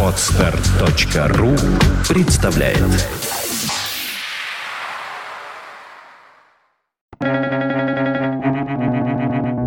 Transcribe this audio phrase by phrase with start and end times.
[0.00, 1.50] Отстар.ру
[2.08, 2.78] представляет.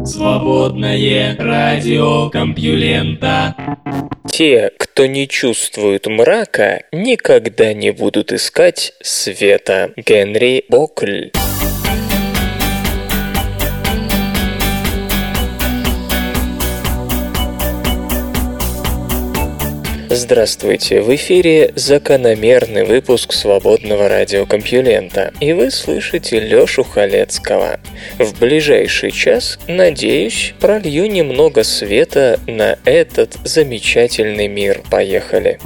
[0.06, 3.56] Свободное радио Компьюлента.
[4.32, 9.92] Те, кто не чувствует мрака, никогда не будут искать света.
[9.98, 11.32] Генри Бокль
[20.18, 27.80] Здравствуйте, в эфире закономерный выпуск свободного радиокомпьюлента, и вы слышите Лёшу Халецкого.
[28.18, 34.82] В ближайший час, надеюсь, пролью немного света на этот замечательный мир.
[34.90, 35.60] Поехали!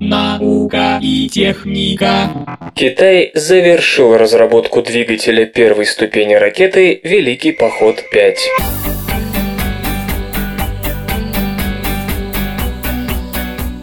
[0.00, 2.30] Наука и техника.
[2.74, 8.36] Китай завершил разработку двигателя первой ступени ракеты «Великий поход-5».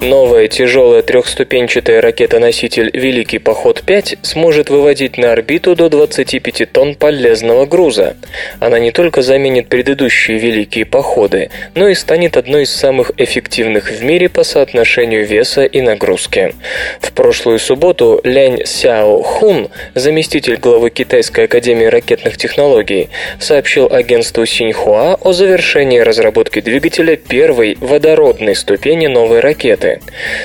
[0.03, 8.17] Новая тяжелая трехступенчатая ракета-носитель «Великий поход-5» сможет выводить на орбиту до 25 тонн полезного груза.
[8.59, 14.03] Она не только заменит предыдущие «Великие походы», но и станет одной из самых эффективных в
[14.03, 16.53] мире по соотношению веса и нагрузки.
[16.99, 23.07] В прошлую субботу Лянь Сяо Хун, заместитель главы Китайской академии ракетных технологий,
[23.39, 29.92] сообщил агентству Синьхуа о завершении разработки двигателя первой водородной ступени новой ракеты.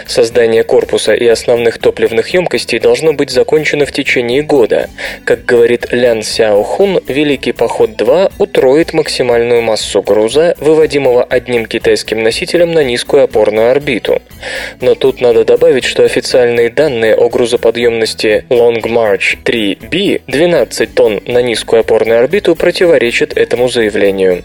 [0.07, 4.89] Создание корпуса и основных топливных емкостей должно быть закончено в течение года.
[5.25, 12.73] Как говорит Лян Сяо Хун, Великий поход-2 утроит максимальную массу груза, выводимого одним китайским носителем
[12.73, 14.21] на низкую опорную орбиту.
[14.81, 21.43] Но тут надо добавить, что официальные данные о грузоподъемности Long March 3B 12 тонн на
[21.43, 24.45] низкую опорную орбиту противоречат этому заявлению.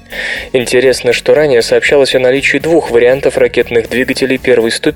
[0.54, 4.93] Интересно, что ранее сообщалось о наличии двух вариантов ракетных двигателей первой ступени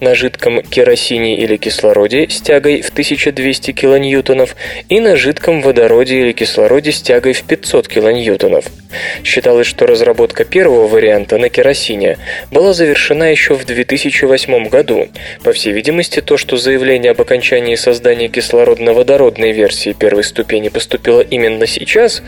[0.00, 4.46] на жидком керосине или кислороде с тягой в 1200 кН
[4.88, 8.62] и на жидком водороде или кислороде с тягой в 500 кН.
[9.24, 12.18] Считалось, что разработка первого варианта на керосине
[12.50, 15.08] была завершена еще в 2008 году.
[15.42, 21.66] По всей видимости, то, что заявление об окончании создания кислородно-водородной версии первой ступени поступило именно
[21.66, 22.22] сейчас,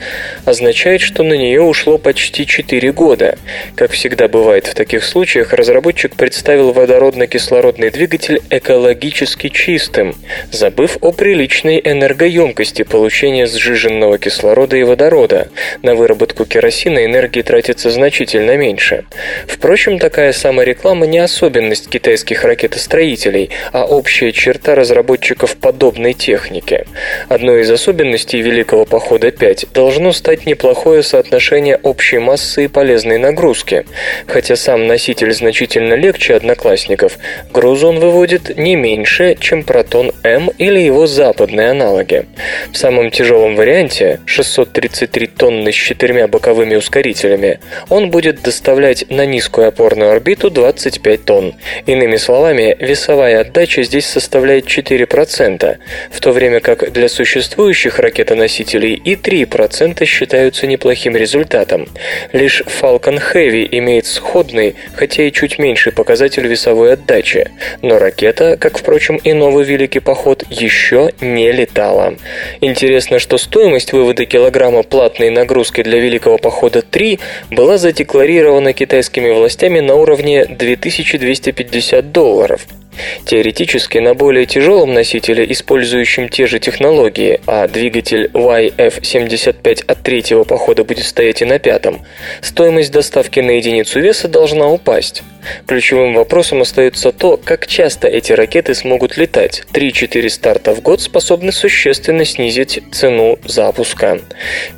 [0.45, 3.39] означает, что на нее ушло почти 4 года.
[3.77, 10.15] Как всегда бывает в таких случаях, разработчик представил водородно-кислородный двигатель экологически чистым,
[10.53, 15.49] забыв о приличной энергоемкости получения сжиженного кислорода и водорода.
[15.83, 19.05] На выработку керосина энергии тратится значительно меньше.
[19.47, 26.85] Впрочем, такая самореклама не особенность китайских ракетостроителей, а общая черта разработчиков подобной техники.
[27.29, 33.85] Одной из особенностей Великого Похода 5 должно стать неплохое соотношение общей массы и полезной нагрузки.
[34.27, 37.19] Хотя сам носитель значительно легче одноклассников,
[37.53, 42.27] груз он выводит не меньше, чем Протон М или его западные аналоги.
[42.73, 49.69] В самом тяжелом варианте, 633 тонны с четырьмя боковыми ускорителями, он будет доставлять на низкую
[49.69, 51.55] опорную орбиту 25 тонн.
[51.87, 55.77] Иными словами, весовая отдача здесь составляет 4%,
[56.11, 61.89] в то время как для существующих ракетоносителей и 3% считаются неплохим результатом.
[62.33, 67.51] Лишь Falcon Heavy имеет сходный, хотя и чуть меньший показатель весовой отдачи,
[67.83, 72.15] но ракета, как, впрочем, и новый Великий Поход, еще не летала.
[72.61, 77.19] Интересно, что стоимость вывода килограмма платной нагрузки для Великого Похода 3
[77.51, 82.67] была задекларирована китайскими властями на уровне 2250 долларов.
[83.25, 90.85] Теоретически на более тяжелом носителе, использующем те же технологии, а двигатель YF-75 от третьего похода
[90.85, 92.03] будет стоять и на пятом,
[92.41, 95.23] стоимость доставки на единицу веса должна упасть.
[95.67, 99.63] Ключевым вопросом остается то, как часто эти ракеты смогут летать.
[99.73, 104.21] 3-4 старта в год способны существенно снизить цену запуска.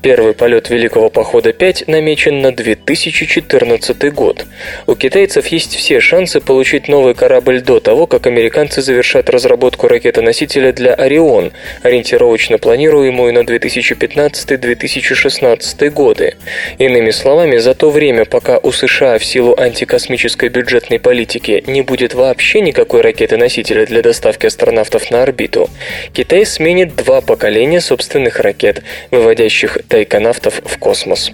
[0.03, 4.47] Первый полет Великого Похода 5 намечен на 2014 год.
[4.87, 10.73] У китайцев есть все шансы получить новый корабль до того, как американцы завершат разработку ракетоносителя
[10.73, 11.53] для «Орион»,
[11.83, 16.37] ориентировочно планируемую на 2015-2016 годы.
[16.79, 22.15] Иными словами, за то время, пока у США в силу антикосмической бюджетной политики не будет
[22.15, 25.69] вообще никакой ракеты-носителя для доставки астронавтов на орбиту,
[26.15, 31.31] Китай сменит два поколения собственных ракет, выводящих тайконавтов в космос.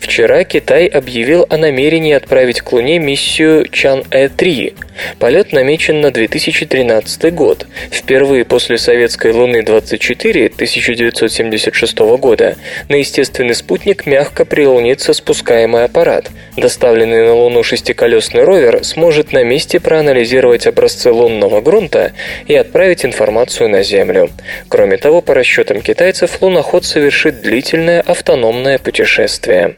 [0.00, 4.74] Вчера Китай объявил о намерении отправить к Луне миссию Чан-Э-3.
[5.18, 7.66] Полет намечен на 2013 год.
[7.90, 12.56] Впервые после советской Луны-24 1976 года
[12.88, 16.28] на естественный спутник мягко прилунится спускаемый аппарат.
[16.56, 22.12] Доставленный на Луну шестиколесный ровер сможет на месте проанализировать образцы лунного грунта
[22.46, 24.30] и отправить информацию на Землю.
[24.68, 29.76] Кроме того, по расчетам китайцев, луноход совершит длительное автономное путешествие.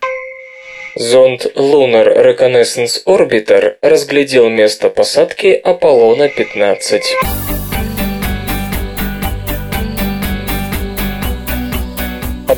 [0.96, 7.59] Зонд Lunar Reconnaissance Orbiter разглядел место посадки Аполлона-15.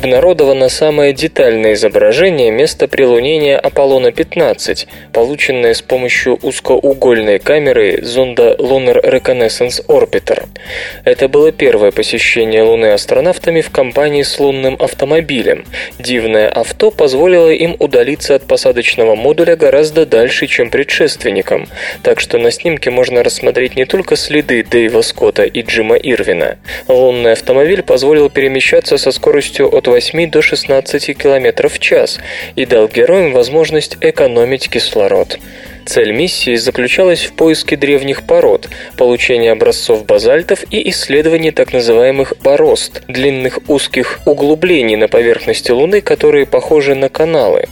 [0.03, 9.85] Обнародовано самое детальное изображение места прилунения Аполлона-15, полученное с помощью узкоугольной камеры зонда Lunar Reconnaissance
[9.87, 10.47] Orbiter.
[11.05, 15.63] Это было первое посещение Луны астронавтами в компании с лунным автомобилем.
[15.99, 21.67] Дивное авто позволило им удалиться от посадочного модуля гораздо дальше, чем предшественникам,
[22.01, 26.57] так что на снимке можно рассмотреть не только следы Дэйва Скотта и Джима Ирвина.
[26.89, 32.19] Лунный автомобиль позволил перемещаться со скоростью от 8 до 16 км в час
[32.55, 35.37] и дал героям возможность экономить кислород.
[35.85, 43.03] Цель миссии заключалась в поиске древних пород, получении образцов базальтов и исследовании так называемых борозд–
[43.07, 47.65] длинных узких углублений на поверхности Луны, которые похожи на каналы.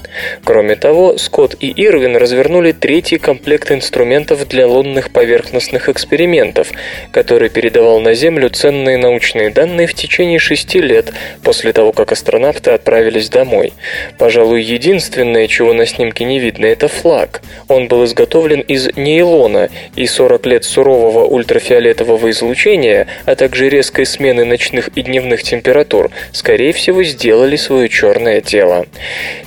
[0.44, 6.68] Кроме того, Скотт и Ирвин развернули третий комплект инструментов для лунных поверхностных экспериментов,
[7.12, 12.72] который передавал на Землю ценные научные данные в течение шести лет после того, как астронавты
[12.72, 13.74] отправились домой.
[14.18, 17.42] Пожалуй, единственное, чего на снимке не видно, это флаг.
[17.68, 24.46] Он был изготовлен из нейлона, и 40 лет сурового ультрафиолетового излучения, а также резкой смены
[24.46, 28.86] ночных и дневных температур, скорее всего, сделали свое черное тело.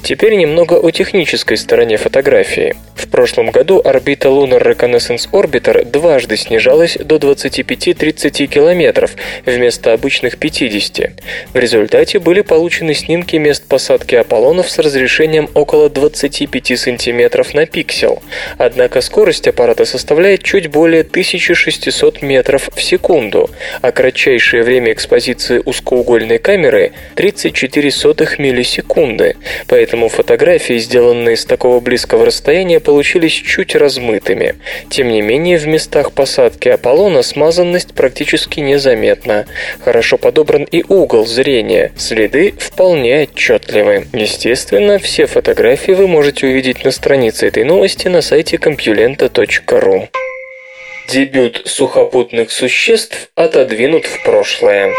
[0.03, 2.75] Теперь немного о технической стороне фотографии.
[2.95, 9.13] В прошлом году орбита Lunar Reconnaissance Orbiter дважды снижалась до 25-30 километров
[9.47, 11.13] вместо обычных 50.
[11.53, 18.19] В результате были получены снимки мест посадки Аполлонов с разрешением около 25 сантиметров на пиксель.
[18.59, 23.51] Однако скорость аппарата составляет чуть более 1600 метров в секунду,
[23.83, 29.37] а кратчайшее время экспозиции узкоугольной камеры– 34 сотых миллисекунды.
[29.67, 34.57] Поэтому фотографии, сделанные с такого близкого расстояния, получились чуть размытыми.
[34.91, 39.47] Тем не менее, в местах посадки Аполлона смазанность практически незаметна.
[39.81, 44.07] Хорошо подобран и угол зрения, следы вполне отчетливы.
[44.13, 50.09] Естественно, все фотографии вы можете увидеть на странице этой новости на сайте compulenta.ru.
[51.09, 54.93] Дебют сухопутных существ отодвинут в прошлое.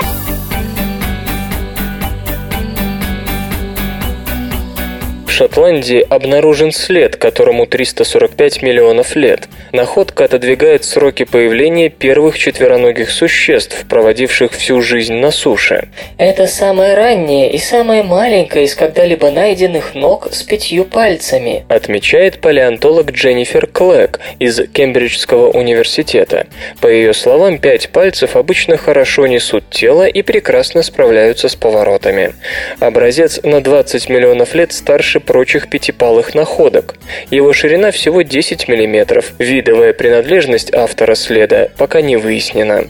[5.36, 9.50] Шотландии обнаружен след, которому 345 миллионов лет.
[9.74, 15.90] Находка отодвигает сроки появления первых четвероногих существ, проводивших всю жизнь на суше.
[16.18, 23.12] Это самое раннее и самое маленькое из когда-либо найденных ног с пятью пальцами, отмечает палеонтолог
[23.12, 26.48] Дженнифер Клэг из Кембриджского университета.
[26.80, 32.34] По ее словам, пять пальцев обычно хорошо несут тело и прекрасно справляются с поворотами.
[32.80, 36.96] Образец на 20 миллионов лет старше прочих пятипалых находок.
[37.32, 39.24] Его ширина всего 10 мм.
[39.40, 42.86] Видовая принадлежность автора следа пока не выяснена.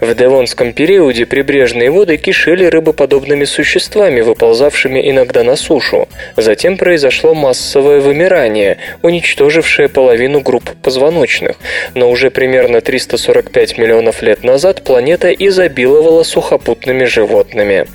[0.00, 6.08] В Девонском периоде прибрежные воды кишели рыбоподобными существами, выползавшими иногда на сушу.
[6.36, 11.56] Затем произошло массовое вымирание, уничтожившее половину групп позвоночных.
[11.94, 17.86] Но уже примерно 345 миллионов лет назад планета изобиловала сухопутными животными.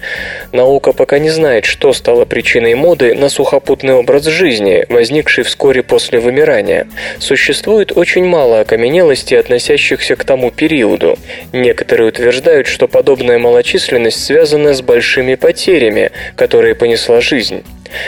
[0.52, 5.84] Наука пока не знает, что стало причиной моды на сухопутные животный образ жизни, возникший вскоре
[5.84, 6.88] после вымирания.
[7.20, 11.18] Существует очень мало окаменелостей, относящихся к тому периоду.
[11.54, 17.64] Некоторые утверждают, что подобная малочисленность связана с большими потерями, которые понесла жизнь.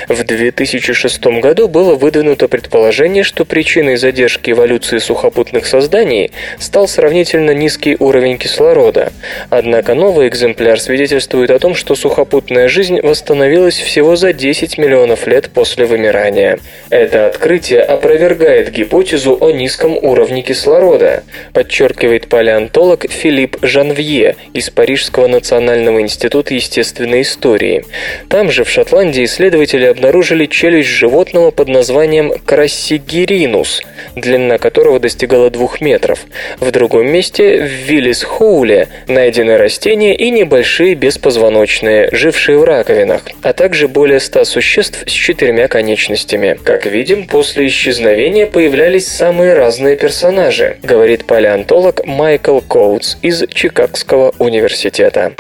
[0.08, 7.96] В 2006 году было выдвинуто предположение, что причиной задержки эволюции сухопутных созданий стал сравнительно низкий
[8.00, 9.12] уровень кислорода.
[9.50, 15.50] Однако новый экземпляр свидетельствует о том, что сухопутная жизнь восстановилась всего за 10 миллионов лет
[15.50, 16.60] после вымирания.
[16.90, 21.24] Это открытие опровергает гипотезу о низком уровне кислорода,
[21.54, 27.86] подчеркивает палеонтолог Филипп Жанвье из Парижского национального института естественной истории.
[28.30, 33.82] Там же, в Шотландии, исследователи исследователи обнаружили челюсть животного под названием Крассигиринус,
[34.16, 36.26] длина которого достигала двух метров.
[36.60, 43.88] В другом месте, в Виллис-Хоуле, найдены растения и небольшие беспозвоночные, жившие в раковинах, а также
[43.88, 46.58] более ста существ с четырьмя конечностями.
[46.64, 55.34] Как видим, после исчезновения появлялись самые разные персонажи, говорит палеонтолог Майкл Коутс из Чикагского университета.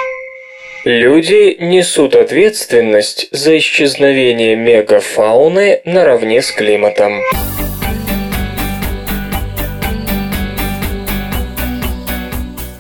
[0.83, 7.21] Люди несут ответственность за исчезновение мегафауны наравне с климатом.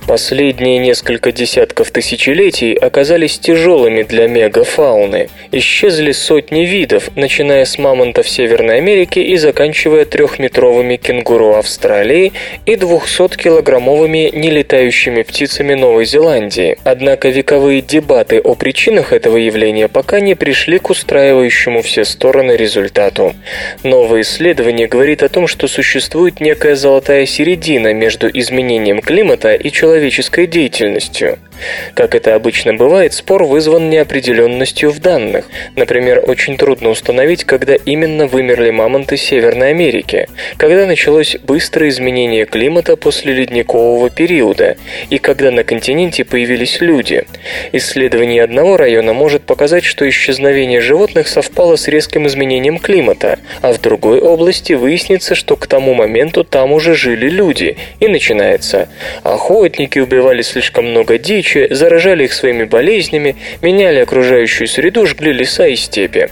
[0.07, 5.29] Последние несколько десятков тысячелетий оказались тяжелыми для мегафауны.
[5.53, 12.31] Исчезли сотни видов, начиная с мамонтов Северной Америки и заканчивая трехметровыми кенгуру Австралии
[12.65, 16.77] и 200-килограммовыми нелетающими птицами Новой Зеландии.
[16.85, 23.35] Однако вековые дебаты о причинах этого явления пока не пришли к устраивающему все стороны результату.
[23.83, 30.47] Новое исследование говорит о том, что существует некая золотая середина между изменением климата и человеческой
[30.47, 31.39] деятельностью.
[31.93, 35.45] Как это обычно бывает, спор вызван неопределенностью в данных.
[35.75, 40.27] Например, очень трудно установить, когда именно вымерли мамонты Северной Америки,
[40.57, 44.77] когда началось быстрое изменение климата после ледникового периода
[45.09, 47.25] и когда на континенте появились люди.
[47.71, 53.81] Исследование одного района может показать, что исчезновение животных совпало с резким изменением климата, а в
[53.81, 58.89] другой области выяснится, что к тому моменту там уже жили люди, и начинается
[59.23, 65.67] «охотники убивали слишком много дичи, случае заражали их своими болезнями, меняли окружающую среду, жгли леса
[65.67, 66.29] и степи.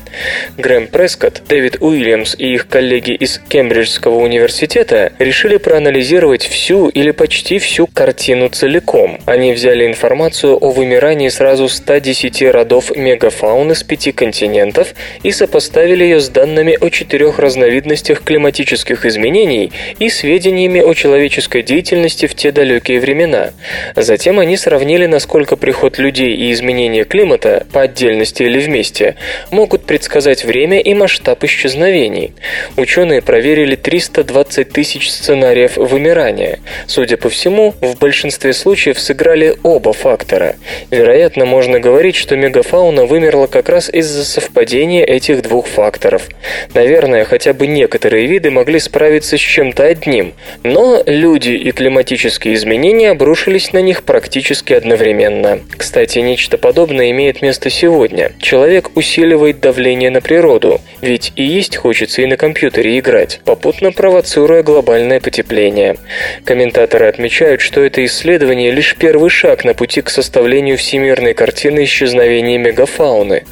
[0.58, 7.60] Грэм Прескотт, Дэвид Уильямс и их коллеги из Кембриджского университета решили проанализировать всю или почти
[7.60, 9.20] всю картину целиком.
[9.26, 16.20] Они взяли информацию о вымирании сразу 110 родов мегафауны с пяти континентов и сопоставили ее
[16.20, 23.00] с данными о четырех разновидностях климатических изменений и сведениями о человеческой деятельности в те далекие
[23.00, 23.52] времена.
[23.96, 29.16] Затем они сравнили насколько приход людей и изменение климата, по отдельности или вместе,
[29.52, 32.34] могут предсказать время и масштаб исчезновений.
[32.78, 36.60] Ученые проверили 320 тысяч сценариев вымирания.
[36.88, 40.56] Судя по всему, в большинстве случаев сыграли оба фактора.
[40.92, 46.28] Вероятно, можно говорить, что мегафауна вымерла как раз из-за совпадения этих двух факторов.
[46.74, 53.12] Наверное, хотя бы некоторые виды могли справиться с чем-то одним, но люди и климатические изменения
[53.12, 55.60] обрушились на них практически одновременно одновременно.
[55.78, 58.34] Кстати, нечто подобное имеет место сегодня.
[58.42, 64.62] Человек усиливает давление на природу, ведь и есть хочется и на компьютере играть, попутно провоцируя
[64.62, 65.96] глобальное потепление.
[66.44, 72.58] Комментаторы отмечают, что это исследование лишь первый шаг на пути к составлению всемирной картины исчезновения
[72.58, 73.44] мегафауны.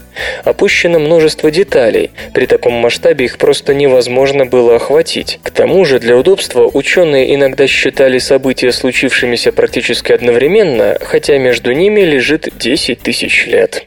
[0.43, 5.39] Опущено множество деталей, при таком масштабе их просто невозможно было охватить.
[5.43, 12.01] К тому же, для удобства ученые иногда считали события случившимися практически одновременно, хотя между ними
[12.01, 13.85] лежит 10 тысяч лет.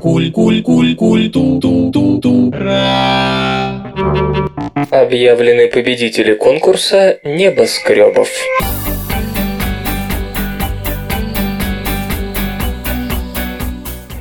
[0.00, 2.52] Куль-куль-куль-куль-ту-ту-ту-ту.
[4.90, 8.28] Объявлены победители конкурса небоскребов.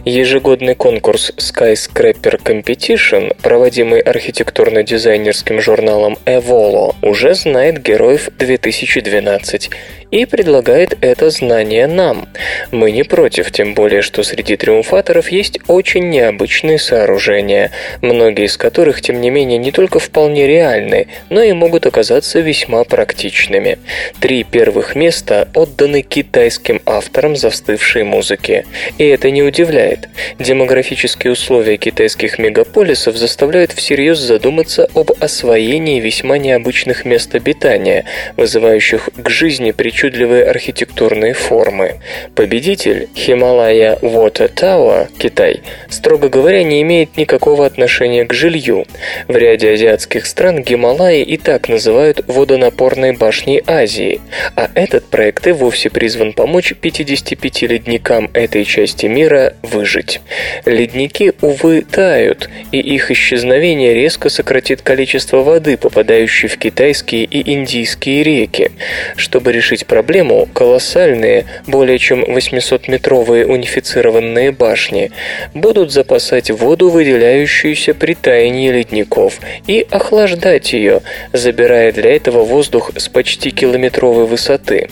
[0.07, 9.69] Ежегодный конкурс Skyscraper Competition, проводимый архитектурно-дизайнерским журналом Evolo, уже знает героев 2012
[10.11, 12.27] и предлагает это знание нам.
[12.71, 17.71] Мы не против, тем более, что среди триумфаторов есть очень необычные сооружения,
[18.01, 22.83] многие из которых, тем не менее, не только вполне реальны, но и могут оказаться весьма
[22.83, 23.79] практичными.
[24.19, 28.65] Три первых места отданы китайским авторам застывшей музыки.
[28.97, 30.07] И это не удивляет.
[30.39, 38.05] Демографические условия китайских мегаполисов заставляют всерьез задуматься об освоении весьма необычных мест обитания,
[38.37, 41.95] вызывающих к жизни причины причудливые архитектурные формы.
[42.35, 48.85] Победитель Хималая Water Tower, Китай, строго говоря, не имеет никакого отношения к жилью.
[49.27, 54.21] В ряде азиатских стран Гималаи и так называют водонапорной башней Азии,
[54.55, 60.21] а этот проект и вовсе призван помочь 55 ледникам этой части мира выжить.
[60.65, 68.21] Ледники, увы, тают, и их исчезновение резко сократит количество воды, попадающей в китайские и индийские
[68.21, 68.69] реки.
[69.15, 75.11] Чтобы решить проблему, колоссальные, более чем 800-метровые унифицированные башни
[75.53, 81.01] будут запасать воду, выделяющуюся при таянии ледников, и охлаждать ее,
[81.33, 84.89] забирая для этого воздух с почти километровой высоты.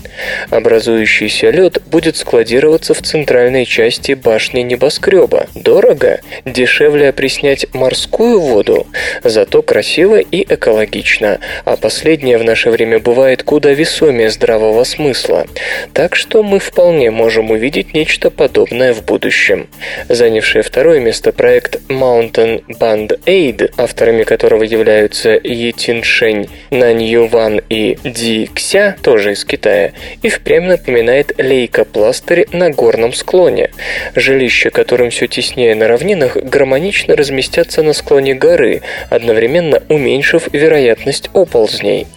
[0.50, 5.48] Образующийся лед будет складироваться в центральной части башни небоскреба.
[5.54, 6.22] Дорого?
[6.46, 8.88] Дешевле опреснять морскую воду?
[9.24, 11.40] Зато красиво и экологично.
[11.66, 15.46] А последнее в наше время бывает куда весомее здравого смысла.
[15.94, 19.68] Так что мы вполне можем увидеть нечто подобное в будущем.
[20.08, 27.98] Занявший второе место проект Mountain Band Aid, авторами которого являются Yi Тиншень, Нань Юван и
[28.04, 33.72] Ди Кся, тоже из Китая, и впрямь напоминает лейкопластырь на горном склоне.
[34.16, 42.08] Жилища, которым все теснее на равнинах, гармонично разместятся на склоне горы, одновременно уменьшив вероятность оползней.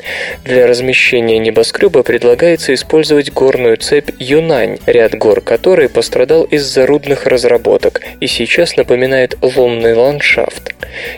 [0.44, 8.02] Для размещения небоскреба предлагается использовать горную цепь Юнань, ряд гор которой пострадал из-за рудных разработок
[8.20, 10.74] и сейчас напоминает лунный ландшафт.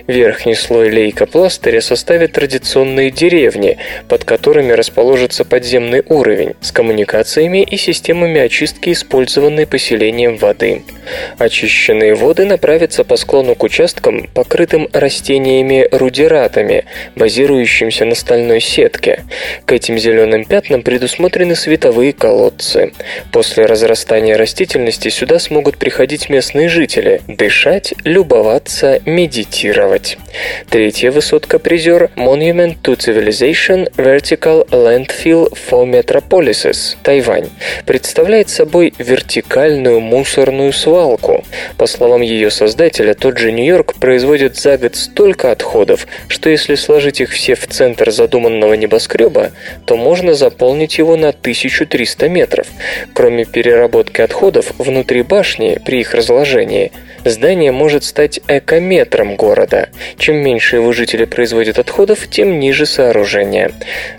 [0.06, 3.78] Верхний слой лейкопластыря составит традиционные деревни,
[4.09, 10.82] под которыми расположится подземный уровень с коммуникациями и системами очистки использованной поселением воды.
[11.38, 16.85] Очищенные воды направятся по склону к участкам, покрытым растениями-рудератами,
[17.16, 19.25] базирующимся на стальной сетке.
[19.64, 20.82] К этим зеленым пятнам
[21.30, 22.92] предусмотрены световые колодцы.
[23.32, 30.18] После разрастания растительности сюда смогут приходить местные жители, дышать, любоваться, медитировать.
[30.68, 37.49] Третья высотка-призер– Monument to Civilization Vertical Landfill for Metropolises, Тайвань,
[37.87, 41.44] представляет собой вертикальную мусорную свалку.
[41.76, 47.20] По словам ее создателя, тот же Нью-Йорк производит за год столько отходов, что если сложить
[47.20, 49.52] их все в центр задуманного небоскреба,
[49.84, 52.67] то можно заполнить его на 1300 метров.
[53.15, 56.93] Кроме переработки отходов, внутри башни при их разложении
[57.25, 59.91] здание может стать экометром города.
[60.19, 63.73] Чем меньше его жители производят отходов, тем ниже сооружение.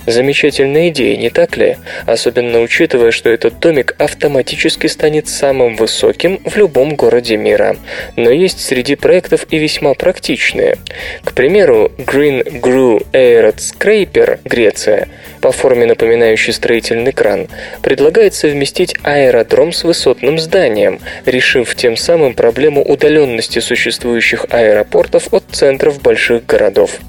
[0.05, 1.77] Замечательная идея, не так ли?
[2.05, 7.77] Особенно учитывая, что этот домик автоматически станет самым высоким в любом городе мира.
[8.15, 10.77] Но есть среди проектов и весьма практичные.
[11.23, 15.07] К примеру, Green Grew Air Scraper, Греция,
[15.41, 16.53] по форме напоминающий
[16.91, 17.47] строительный кран,
[17.81, 26.01] предлагает совместить аэродром с высотным зданием, решив тем самым проблему удаленности существующих аэропортов от центров
[26.01, 26.99] больших городов.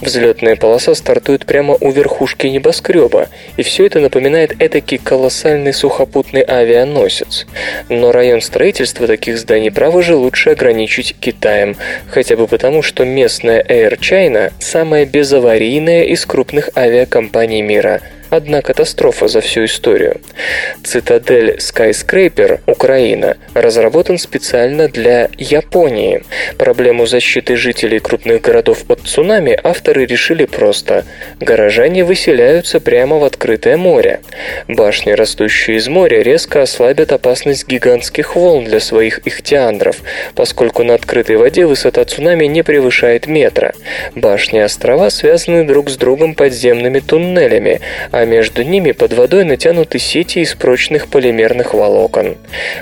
[0.00, 7.46] Взлетная полоса стартует прямо у верхушки небоскреба, и все это напоминает этакий колоссальный сухопутный авианосец.
[7.88, 11.76] Но район строительства таких зданий, право же, лучше ограничить Китаем,
[12.08, 19.28] хотя бы потому, что местная Air China самая безаварийная из крупных авиакомпаний мира– одна катастрофа
[19.28, 20.20] за всю историю.
[20.84, 26.22] Цитадель Skyscraper, Украина, разработан специально для Японии.
[26.56, 31.04] Проблему защиты жителей крупных городов от цунами авторы решили просто.
[31.40, 34.20] Горожане выселяются прямо в открытое море.
[34.68, 39.96] Башни, растущие из моря, резко ослабят опасность гигантских волн для своих ихтиандров,
[40.34, 43.74] поскольку на открытой воде высота цунами не превышает метра.
[44.14, 47.80] Башни острова связаны друг с другом подземными туннелями,
[48.12, 52.36] а а между ними под водой натянуты сети из прочных полимерных волокон.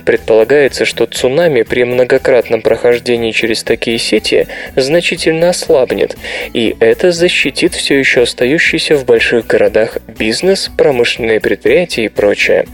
[0.05, 6.16] Предполагается, что цунами при многократном прохождении через такие сети значительно ослабнет,
[6.55, 12.66] и это защитит все еще остающийся в больших городах бизнес, промышленные предприятия и прочее.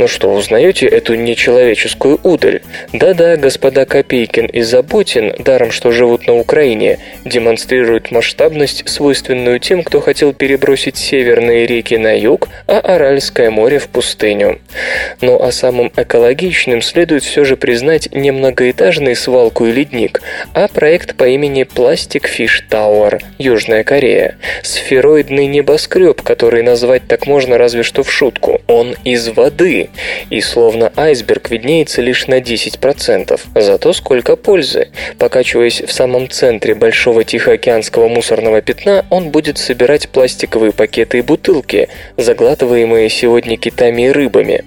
[0.00, 2.62] Ну что, узнаете эту нечеловеческую удаль?
[2.94, 10.00] Да-да, господа Копейкин и Заботин, даром что живут на Украине, демонстрируют масштабность, свойственную тем, кто
[10.00, 14.58] хотел перебросить северные реки на юг, а Аральское море в пустыню.
[15.20, 20.22] Ну а самым экологичным следует все же признать не многоэтажный свалку и ледник,
[20.54, 24.38] а проект по имени Plastic Fish Tower, Южная Корея.
[24.62, 28.62] Сфероидный небоскреб, который назвать так можно разве что в шутку.
[28.66, 29.89] Он из воды,
[30.30, 33.40] и словно айсберг виднеется лишь на 10%.
[33.54, 34.88] Зато сколько пользы.
[35.18, 41.88] Покачиваясь в самом центре большого Тихоокеанского мусорного пятна, он будет собирать пластиковые пакеты и бутылки,
[42.16, 44.64] заглатываемые сегодня китами и рыбами.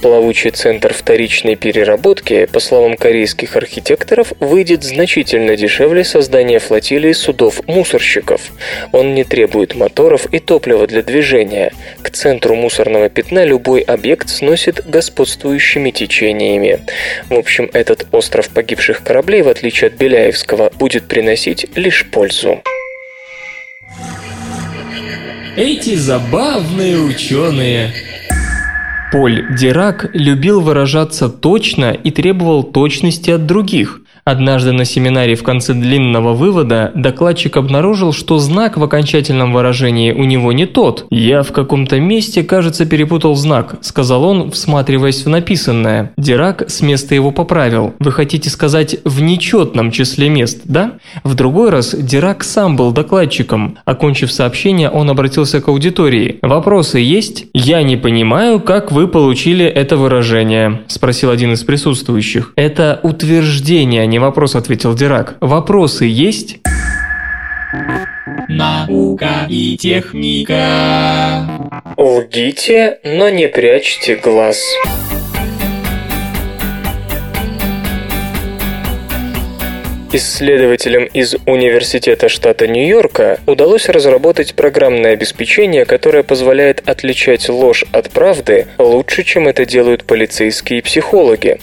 [0.00, 8.40] Плавучий центр вторичной переработки, по словам корейских архитекторов, выйдет значительно дешевле создания флотилии судов-мусорщиков.
[8.92, 11.72] Он не требует моторов и топлива для движения.
[12.00, 16.78] К центру мусорного пятна любой объект сносит господствующими течениями.
[17.28, 22.62] В общем, этот остров погибших кораблей, в отличие от Беляевского, будет приносить лишь пользу.
[25.56, 27.92] Эти забавные ученые
[29.10, 35.72] Поль Дирак любил выражаться точно и требовал точности от других, Однажды на семинаре в конце
[35.72, 41.06] длинного вывода докладчик обнаружил, что знак в окончательном выражении у него не тот.
[41.08, 46.12] «Я в каком-то месте, кажется, перепутал знак»,– сказал он, всматриваясь в написанное.
[46.18, 47.94] Дирак с места его поправил.
[48.00, 53.78] «Вы хотите сказать «в нечетном числе мест», да?» В другой раз Дирак сам был докладчиком.
[53.86, 56.38] Окончив сообщение, он обратился к аудитории.
[56.42, 62.52] «Вопросы есть?» «Я не понимаю, как вы получили это выражение»,– спросил один из присутствующих.
[62.56, 65.36] «Это утверждение, а не вопрос»,– ответил Дирак.
[65.40, 66.58] «Вопросы есть?»
[68.48, 71.44] Наука и техника.
[71.96, 74.60] Лгите, но не прячьте глаз.
[80.10, 88.68] Исследователям из Университета штата Нью-Йорка удалось разработать программное обеспечение, которое позволяет отличать ложь от правды
[88.78, 91.58] лучше, чем это делают полицейские и психологи.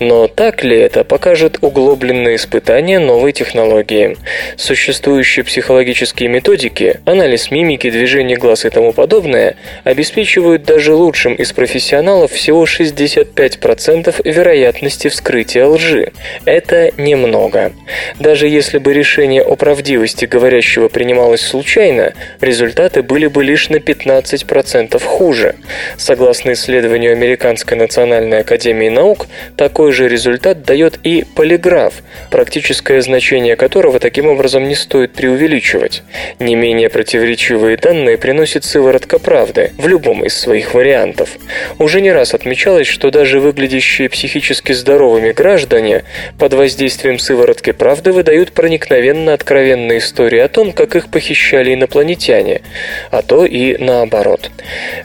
[0.00, 4.18] Но так ли это, покажет углубленное испытание новой технологии.
[4.58, 12.32] Существующие психологические методики, анализ мимики, движения глаз и тому подобное, обеспечивают даже лучшим из профессионалов
[12.32, 16.12] всего 65% вероятности вскрытия лжи.
[16.44, 17.72] Это немного.
[18.18, 25.02] Даже если бы решение о правдивости говорящего принималось случайно, результаты были бы лишь на 15%
[25.02, 25.54] хуже.
[25.96, 31.94] Согласно исследованию Американской национальной академии наук, такой же результат дает и полиграф,
[32.30, 36.02] практическое значение которого таким образом не стоит преувеличивать.
[36.38, 41.30] Не менее противоречивые данные приносит сыворотка правды в любом из своих вариантов.
[41.78, 46.04] Уже не раз отмечалось, что даже выглядящие психически здоровыми граждане
[46.38, 52.62] под воздействием сыворотки «Комсомольской правды» выдают проникновенно откровенные истории о том, как их похищали инопланетяне,
[53.10, 54.50] а то и наоборот.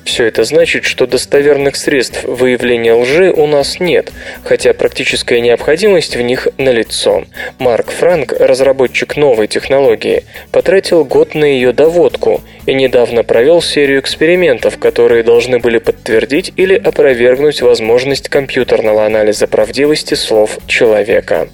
[0.04, 4.12] Все это значит, что достоверных средств выявления лжи у нас нет,
[4.44, 7.26] хотя практическая необходимость в них налицо.
[7.60, 14.78] Марк Франк, разработчик новой технологии, потратил год на ее доводку и недавно провел серию экспериментов,
[14.78, 21.50] которые должны были подтвердить или опровергнуть возможность компьютерного анализа правдивости слов человека.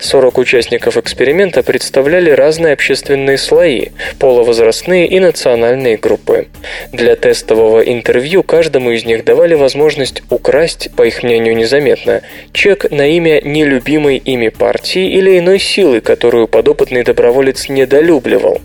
[0.00, 6.48] 40 участников эксперимента представляли разные общественные слои, полувозрастные и национальные группы.
[6.92, 13.06] Для тестового интервью каждому из них давали возможность украсть, по их мнению незаметно, чек на
[13.06, 18.60] имя нелюбимой ими партии или иной силы, которую подопытный доброволец недолюбливал.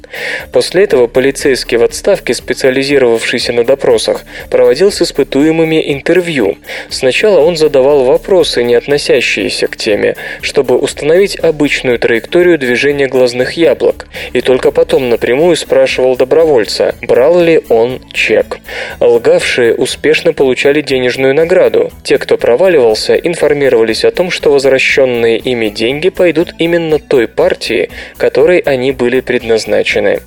[0.52, 6.58] После этого полицейский в отставке, специализировавшийся на допросах, проводил с испытуемыми интервью.
[6.89, 14.08] Сначала он задавал вопросы, не относящиеся к теме, чтобы установить обычную траекторию движения глазных яблок,
[14.32, 18.60] и только потом напрямую спрашивал добровольца, брал ли он чек.
[19.02, 21.91] Лгавшие успешно получали денежную награду.
[22.04, 28.60] Те, кто проваливался, информировались о том, что возвращенные ими деньги пойдут именно той партии, которой
[28.60, 30.22] они были предназначены.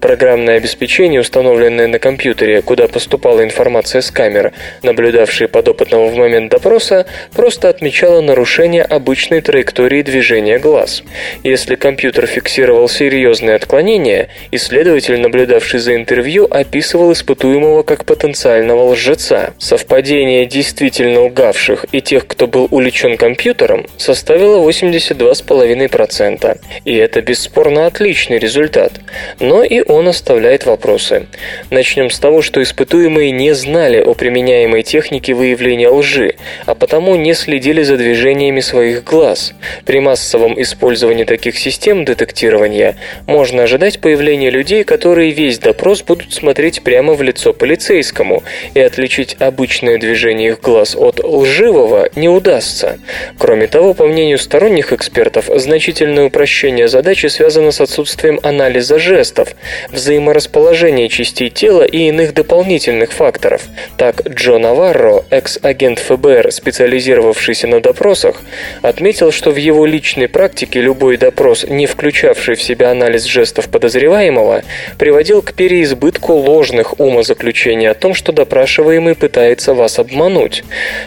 [0.00, 0.89] Программное обеспечение,
[1.20, 8.20] установленное на компьютере, куда поступала информация с камер, наблюдавшие подопытного в момент допроса, просто отмечало
[8.20, 11.04] нарушение обычной траектории движения глаз.
[11.44, 19.54] Если компьютер фиксировал серьезные отклонения, исследователь, наблюдавший за интервью, описывал испытуемого как потенциального лжеца.
[19.58, 26.58] Совпадение действительно лгавших и тех, кто был увлечен компьютером, составило 82,5%.
[26.84, 28.94] И это бесспорно отличный результат.
[29.38, 31.26] Но и он оставляет вопросы.
[31.70, 37.34] Начнем с того, что испытуемые не знали о применяемой технике выявления лжи, а потому не
[37.34, 39.52] следили за движениями своих глаз.
[39.84, 46.82] При массовом использовании таких систем детектирования можно ожидать появления людей, которые весь допрос будут смотреть
[46.82, 52.98] прямо в лицо полицейскому, и отличить обычное движение их глаз от лживого не удастся.
[53.38, 59.54] Кроме того, по мнению сторонних экспертов, значительное упрощение задачи связано с отсутствием анализа жестов,
[59.90, 60.69] взаиморасположения
[61.08, 63.62] частей тела и иных дополнительных факторов.
[63.96, 68.42] Так, Джо Наварро, экс-агент ФБР, специализировавшийся на допросах,
[68.82, 74.62] отметил, что в его личной практике любой допрос, не включавший в себя анализ жестов подозреваемого,
[74.98, 80.64] приводил к переизбытку ложных умозаключений о том, что допрашиваемый пытается вас обмануть.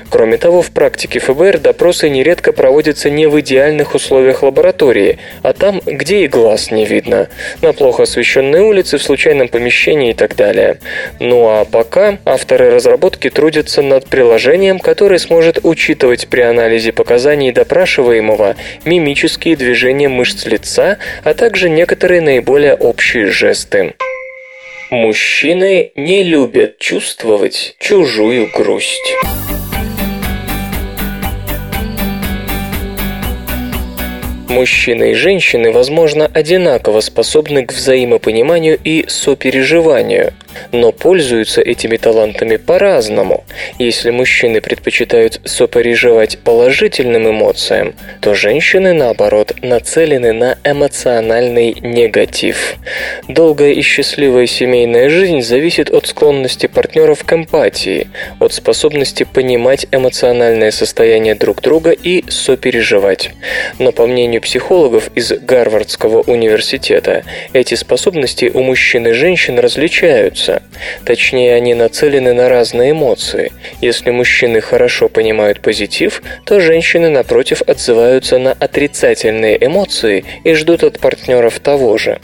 [0.10, 5.82] Кроме того, в практике ФБР допросы нередко проводятся не в идеальных условиях лаборатории, а там,
[5.86, 7.30] где и глаз не видно,
[7.62, 10.80] на плохо освещенной улице, в случайном помещении и так далее.
[11.20, 18.56] Ну а пока авторы разработки трудятся над приложением, которое сможет учитывать при анализе показаний допрашиваемого
[18.84, 23.94] мимические движения мышц лица, а также некоторые наиболее общие жесты.
[24.90, 29.14] Мужчины не любят чувствовать чужую грусть.
[34.54, 40.34] Мужчины и женщины, возможно, одинаково способны к взаимопониманию и сопереживанию,
[40.72, 43.44] но пользуются этими талантами по-разному.
[43.80, 52.76] Если мужчины предпочитают сопереживать положительным эмоциям, то женщины, наоборот, нацелены на эмоциональный негатив.
[53.28, 58.08] Долгая и счастливая семейная жизнь зависит от склонности партнеров к эмпатии,
[58.40, 63.32] от способности понимать эмоциональное состояние друг друга и сопереживать.
[63.80, 70.43] Но по мнению психологов из Гарвардского университета, эти способности у мужчин и женщин различаются.
[71.06, 73.52] Точнее, они нацелены на разные эмоции.
[73.82, 81.00] Если мужчины хорошо понимают позитив, то женщины, напротив, отзываются на отрицательные эмоции и ждут от
[81.00, 82.20] партнеров того же.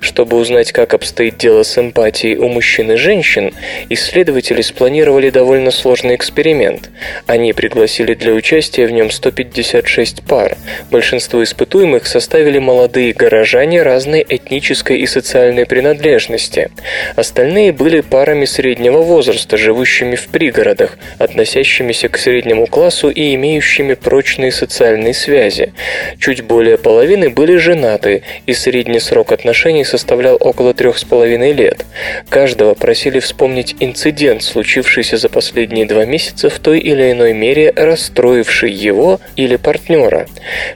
[0.00, 3.52] Чтобы узнать, как обстоит дело с эмпатией у мужчин и женщин,
[3.88, 6.90] исследователи спланировали довольно сложный эксперимент.
[7.26, 10.56] Они пригласили для участия в нем 156 пар.
[10.90, 16.70] Большинство испытуемых составили молодые горожане разной этнической и социальной принадлежности.
[17.16, 24.52] Остальные были парами среднего возраста, живущими в пригородах, относящимися к среднему классу и имеющими прочные
[24.52, 25.72] социальные связи.
[26.18, 31.84] Чуть более половины были женаты, и средний срок отношений составлял около трех с половиной лет.
[32.28, 38.72] Каждого просили вспомнить инцидент, случившийся за последние два месяца в той или иной мере расстроивший
[38.72, 40.26] его или партнера.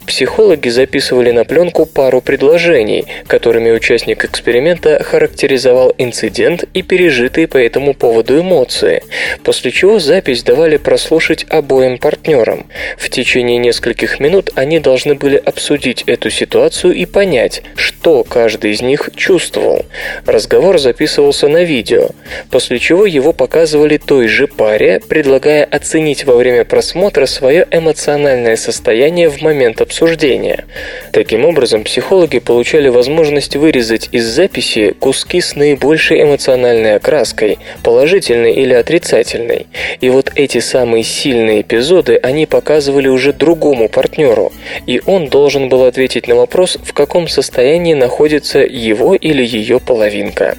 [0.07, 7.95] Психологи записывали на пленку пару предложений, которыми участник эксперимента характеризовал инцидент и пережитые по этому
[7.95, 9.03] поводу эмоции,
[9.43, 12.67] после чего запись давали прослушать обоим партнерам.
[12.99, 18.83] В течение нескольких минут они должны были обсудить эту ситуацию и понять, что каждый из
[18.83, 19.87] них чувствовал.
[20.27, 22.11] Разговор записывался на видео,
[22.51, 29.31] после чего его показывали той же паре, предлагая оценить во время просмотра свое эмоциональное состояние
[29.31, 30.67] в момент обсуждения.
[31.11, 36.66] Таким образом, психологи получали возможность вырезать из записи куски с наибольшей эмоциональной
[36.97, 39.67] окраской, положительной или отрицательной.
[40.01, 44.53] И вот эти самые сильные эпизоды они показывали уже другому партнеру,
[44.87, 50.57] и он должен был ответить на вопрос, в каком состоянии находится его или ее половинка.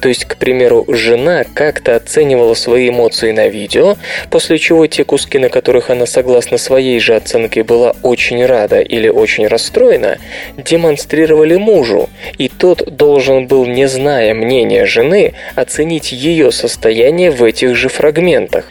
[0.00, 3.96] То есть, к примеру, жена как-то оценивала свои эмоции на видео,
[4.30, 9.08] после чего те куски, на которых она согласно своей же оценке была очень рада или
[9.08, 10.18] очень расстроена,
[10.56, 17.76] демонстрировали мужу, и тот должен был, не зная мнения жены, оценить ее состояние в этих
[17.76, 18.66] же фрагментах.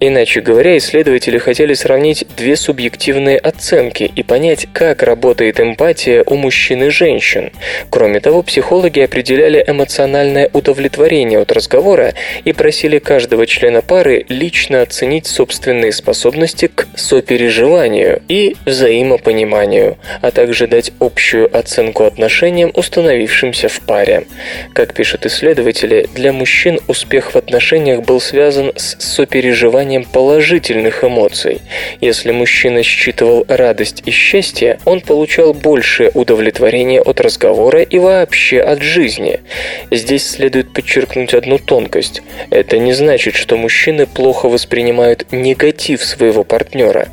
[0.00, 6.84] Иначе говоря, исследователи хотели сравнить две субъективные оценки и понять, как работает эмпатия у мужчин
[6.84, 7.50] и женщин.
[7.90, 12.14] Кроме того, психологи определяли эмоциональное удовлетворение от разговора
[12.44, 20.66] и просили каждого члена пары лично оценить собственные способности к сопереживанию и взаимопониманию, а также
[20.66, 24.26] дать общую оценку отношениям, установившимся в паре.
[24.72, 31.60] Как пишут исследователи, для мужчин успех в отношениях был связан с сопереживанием положительных эмоций.
[32.00, 38.82] Если мужчина считывал радость и счастье, он получал большее удовлетворение от разговора и вообще от
[38.82, 39.40] жизни.
[39.90, 42.22] Здесь следует подчеркнуть одну тонкость.
[42.50, 47.08] Это не значит, что мужчины плохо воспринимают негатив своего партнера.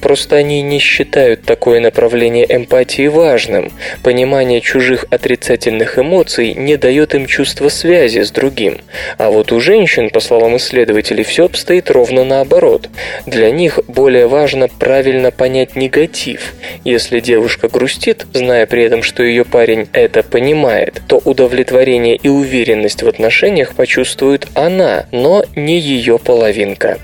[0.00, 3.72] Просто они не считают такое направление эмпатии важным.
[4.02, 8.78] Понимание чужих отрицательных эмоций не дает им чувства связи с другим.
[9.18, 12.88] А вот у женщин, по словам исследователей, все обстоит ровно наоборот.
[13.26, 16.54] Для них более важно правильно понять негатив.
[16.84, 23.02] Если девушка грустит, зная при этом, что ее парень это понимает, то удовлетворение и уверенность
[23.02, 26.98] в отношениях почувствует она, но не ее половинка.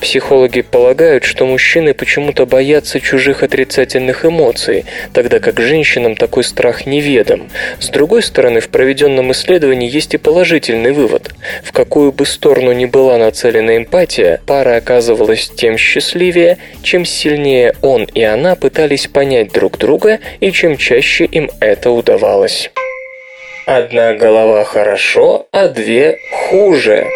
[0.00, 7.48] Психологи полагают, что мужчины почему-то боятся чужих отрицательных эмоций, тогда как женщинам такой страх неведом.
[7.80, 10.18] С другой стороны, в проведенном исследовании есть и
[10.58, 11.30] положительный вывод.
[11.62, 18.04] В какую бы сторону ни была нацелена эмпатия, пара оказывалась тем счастливее, чем сильнее он
[18.04, 22.70] и она пытались понять друг друга и чем чаще им это удавалось.
[23.66, 26.18] Одна голова хорошо, а две
[26.48, 27.06] хуже.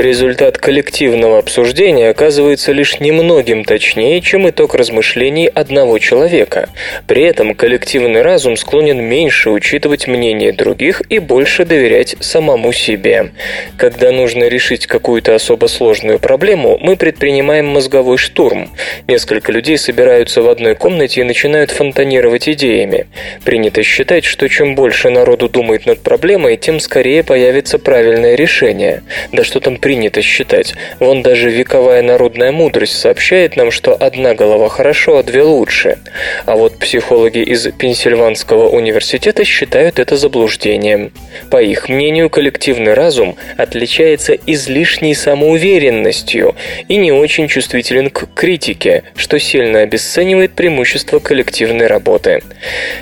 [0.00, 6.70] Результат коллективного обсуждения оказывается лишь немногим точнее, чем итог размышлений одного человека.
[7.06, 13.32] При этом коллективный разум склонен меньше учитывать мнение других и больше доверять самому себе.
[13.76, 18.70] Когда нужно решить какую-то особо сложную проблему, мы предпринимаем мозговой штурм.
[19.06, 23.06] Несколько людей собираются в одной комнате и начинают фонтанировать идеями.
[23.44, 29.02] Принято считать, что чем больше народу думает над проблемой, тем скорее появится правильное решение.
[29.30, 30.74] Да что там принято считать.
[31.00, 35.98] Вон даже вековая народная мудрость сообщает нам, что одна голова хорошо, а две лучше.
[36.46, 41.12] А вот психологи из Пенсильванского университета считают это заблуждением.
[41.50, 46.54] По их мнению, коллективный разум отличается излишней самоуверенностью
[46.86, 52.44] и не очень чувствителен к критике, что сильно обесценивает преимущество коллективной работы.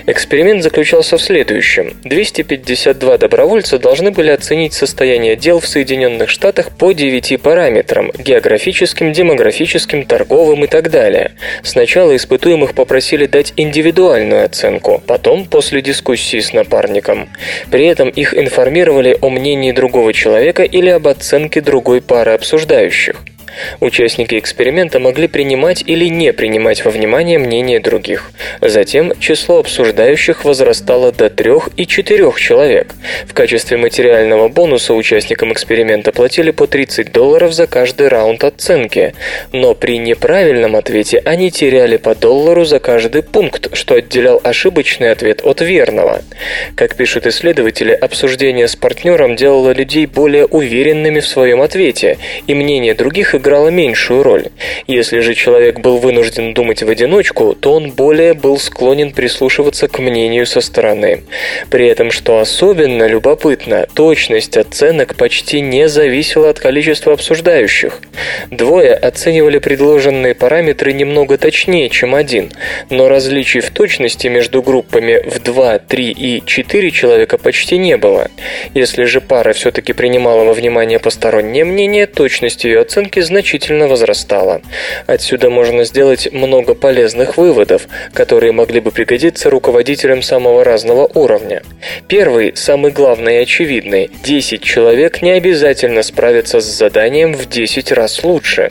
[0.06, 1.98] Эксперимент заключался в следующем.
[2.04, 10.04] 252 добровольца должны были оценить состояние дел в Соединенных Штатах по 9 параметрам– географическим, демографическим,
[10.04, 11.32] торговым и так далее.
[11.62, 17.28] Сначала испытуемых попросили дать индивидуальную оценку, потом после дискуссии с напарником.
[17.70, 23.16] При этом их информировали о мнении другого человека или об оценке другой пары обсуждающих.
[23.80, 28.30] Участники эксперимента могли принимать или не принимать во внимание мнение других.
[28.60, 32.94] Затем число обсуждающих возрастало до трех и четырех человек.
[33.26, 39.14] В качестве материального бонуса участникам эксперимента платили по 30 долларов за каждый раунд оценки,
[39.52, 45.40] но при неправильном ответе они теряли по доллару за каждый пункт, что отделял ошибочный ответ
[45.44, 46.22] от верного.
[46.74, 52.94] Как пишут исследователи, обсуждение с партнером делало людей более уверенными в своем ответе, и мнение
[52.94, 54.46] других играла меньшую роль.
[54.86, 59.98] Если же человек был вынужден думать в одиночку, то он более был склонен прислушиваться к
[59.98, 61.24] мнению со стороны.
[61.70, 68.00] При этом, что особенно любопытно, точность оценок почти не зависела от количества обсуждающих.
[68.50, 72.50] Двое оценивали предложенные параметры немного точнее, чем один,
[72.90, 78.30] но различий в точности между группами в 2, 3 и 4 человека почти не было.
[78.74, 84.60] Если же пара все-таки принимала во внимание постороннее мнение, точность ее оценки значительно возрастала.
[85.06, 91.62] Отсюда можно сделать много полезных выводов, которые могли бы пригодиться руководителям самого разного уровня.
[92.08, 98.24] Первый, самый главный и очевидный– 10 человек не обязательно справятся с заданием в 10 раз
[98.24, 98.70] лучше.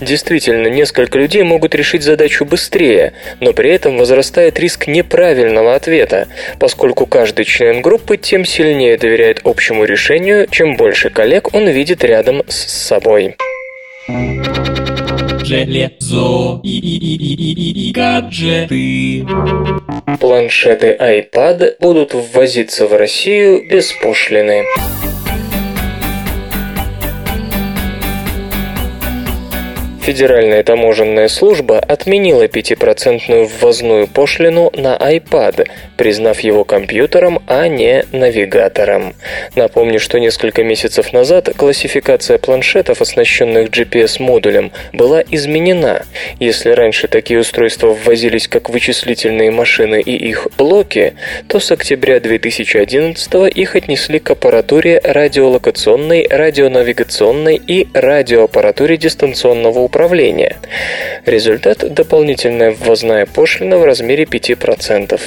[0.00, 7.06] Действительно, несколько людей могут решить задачу быстрее, но при этом возрастает риск неправильного ответа, поскольку
[7.06, 12.56] каждый член группы тем сильнее доверяет общему решению, чем больше коллег он видит рядом с
[12.86, 13.36] собой.
[15.44, 19.26] Железо и, гаджеты.
[20.20, 24.64] Планшеты iPad будут ввозиться в Россию без пошлины.
[30.06, 35.66] Федеральная таможенная служба отменила 5% ввозную пошлину на iPad,
[35.96, 39.14] признав его компьютером, а не навигатором.
[39.54, 46.04] Напомню, что несколько месяцев назад классификация планшетов, оснащенных GPS-модулем, была изменена.
[46.40, 51.14] Если раньше такие устройства ввозились как вычислительные машины и их блоки,
[51.48, 60.56] то с октября 2011 их отнесли к аппаратуре радиолокационной, радионавигационной и радиоаппаратуре дистанционного управления.
[61.24, 65.20] Результат– дополнительная ввозная пошлина в размере 5%.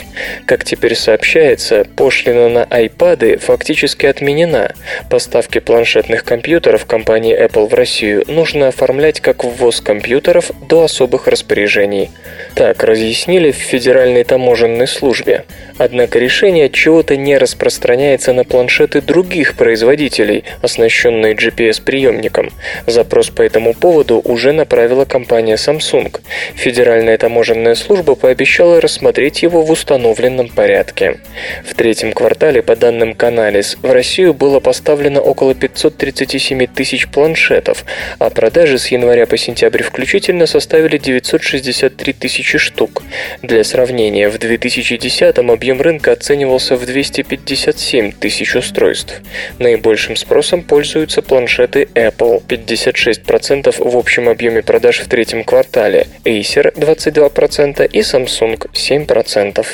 [0.46, 4.74] Как теперь сообщается, пошлина на iPad фактически отменена.
[5.10, 12.12] Поставки планшетных компьютеров компании Apple в Россию нужно оформлять как ввоз компьютеров до особых распоряжений.
[12.56, 15.46] Так разъяснили в Федеральной таможенной службе.
[15.78, 22.52] Однако решение от чего-то не распространяется на планшеты других производителей, оснащенные GPS-приемником.
[22.86, 26.20] Запрос по этому поводу уже направила компания Samsung.
[26.56, 31.20] Федеральная таможенная служба пообещала рассмотреть его в установленном порядке.
[31.66, 37.86] В третьем квартале, по данным Canalys, в Россию было поставлено около 537 тысяч планшетов,
[38.20, 43.04] а продажи с января по сентябрь включительно составили 963 тысячи штук.
[43.42, 49.22] Для сравнения, в 2010 объем рынка оценивался в 257 тысяч устройств.
[49.60, 57.88] Наибольшим спросом пользуются планшеты Apple– 56% в общем объеме продаж в третьем квартале, Acer 22%
[57.88, 59.66] и Samsung 7%.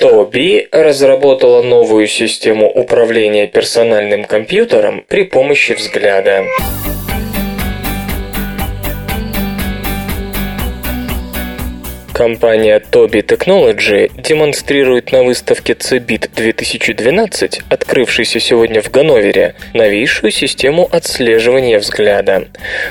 [0.00, 6.46] Тоби разработала новую систему управления персональным компьютером при помощи взгляда.
[12.20, 21.78] Компания Tobii Technology демонстрирует на выставке CeBIT 2012, открывшейся сегодня в Ганновере, новейшую систему отслеживания
[21.78, 22.48] взгляда.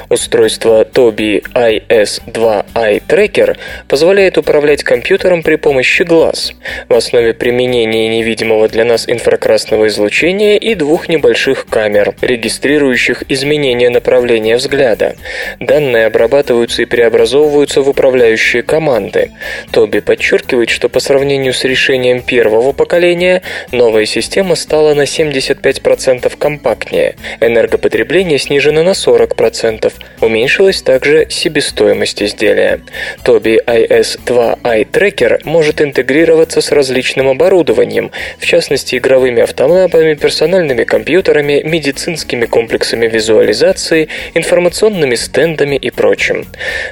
[0.09, 3.55] Устройство Tobii IS2 Eye Tracker
[3.87, 6.53] позволяет управлять компьютером при помощи глаз.
[6.87, 14.55] В основе применения невидимого для нас инфракрасного излучения и двух небольших камер, регистрирующих изменения направления
[14.55, 15.15] взгляда.
[15.59, 19.31] Данные обрабатываются и преобразовываются в управляющие команды работы.
[19.71, 27.15] Тоби подчеркивает, что по сравнению с решением первого поколения, новая система стала на 75% компактнее,
[27.39, 29.91] энергопотребление снижено на 40%,
[30.21, 32.81] уменьшилась также себестоимость изделия.
[33.23, 41.61] Tobii IS-2 Eye Tracker может интегрироваться с различным оборудованием, в частности игровыми автоматами, персональными компьютерами,
[41.63, 46.45] медицинскими комплексами визуализации, информационными стендами и прочим.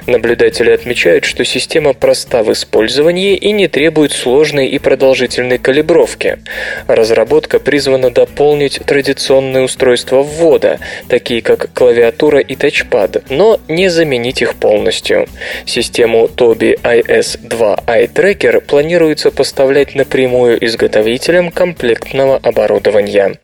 [0.06, 6.38] Наблюдатели отмечают, что система проста в использовании и не требует сложной и продолжительной калибровки.
[6.86, 10.78] Разработка призвана дополнить традиционные устройства ввода,
[11.08, 15.26] такие как клавиатура и тачпад, но не заменить их полностью.
[15.66, 23.38] Систему Tobii IS-2 Eye Tracker планируется поставлять напрямую изготовителям комплектного оборудования.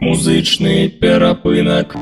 [0.00, 1.96] Музычный перапынок.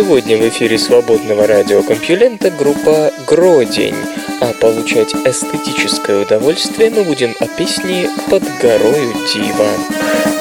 [0.00, 3.94] Сегодня в эфире свободного радиокомпьюлента группа «Гродень»,
[4.40, 10.39] а получать эстетическое удовольствие мы будем о песне «Под горою Дива».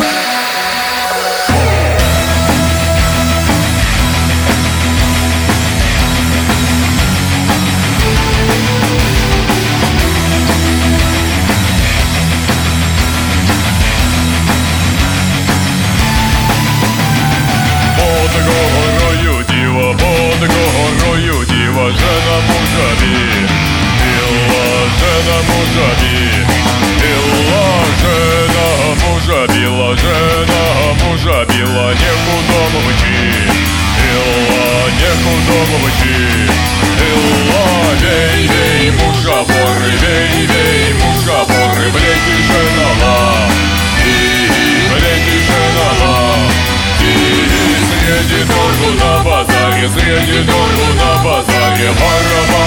[49.94, 50.44] Среди
[50.78, 52.59] не на базаре Барабан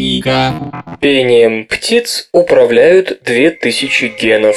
[0.00, 0.54] Ника.
[1.00, 4.56] Пением птиц управляют 2000 генов.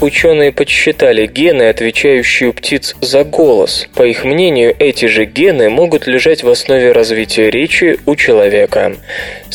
[0.00, 3.88] Ученые подсчитали гены, отвечающие у птиц за голос.
[3.94, 8.96] По их мнению, эти же гены могут лежать в основе развития речи у человека.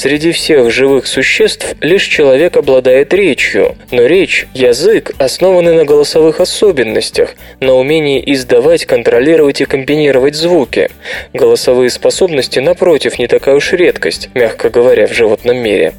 [0.01, 7.35] Среди всех живых существ лишь человек обладает речью, но речь, язык основаны на голосовых особенностях,
[7.59, 10.89] на умении издавать, контролировать и комбинировать звуки.
[11.33, 15.93] Голосовые способности, напротив, не такая уж редкость, мягко говоря, в животном мире.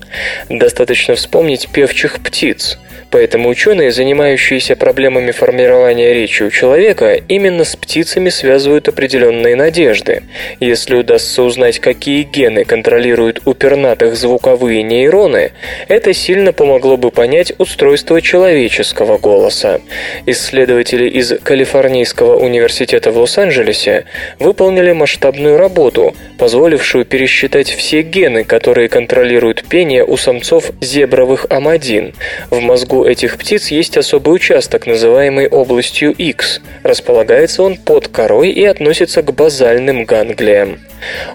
[0.49, 2.79] Достаточно вспомнить певчих птиц–
[3.11, 10.23] Поэтому ученые, занимающиеся проблемами формирования речи у человека, именно с птицами связывают определенные надежды.
[10.61, 13.55] Если удастся узнать, какие гены контролируют у
[13.91, 15.53] пернатых звуковые нейроны,
[15.89, 19.81] это сильно помогло бы понять устройство человеческого голоса.
[20.27, 24.05] Исследователи из Калифорнийского университета в Лос-Анджелесе
[24.39, 32.15] выполнили масштабную работу, позволившую пересчитать все гены, которые контролируют пение у самцов зебровых амадин.
[32.51, 36.61] В мозгу этих птиц есть особый участок, называемый областью X.
[36.85, 40.79] Располагается он под корой и относится к базальным ганглиям.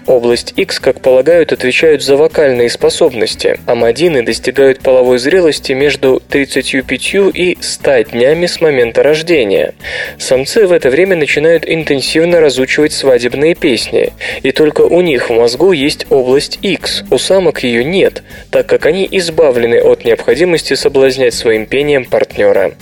[0.06, 3.58] Область X, как полагают, отвечают за вокальные способности.
[3.66, 9.74] Амадины достигают половой зрелости между 35 и 100 днями с момента рождения.
[10.18, 15.72] Самцы в это время начинают интенсивно разучивать свадебные песни, и только у них в мозгу
[15.72, 21.66] есть область X, у самок ее нет, так как они избавлены от необходимости соблазнять своим
[21.66, 22.74] пением партнера.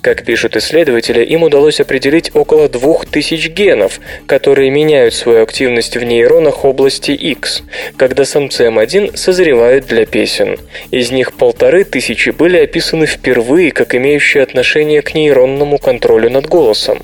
[0.00, 6.64] Как пишут исследователи, им удалось определить около 2000 генов, которые меняют свою активность в нейронах
[6.64, 7.62] области X,
[7.96, 10.56] когда самцы М1 созревают для песен.
[10.90, 17.00] Из них полторы тысячи были описаны впервые как имеющие отношение к нейронному контролю над голосом.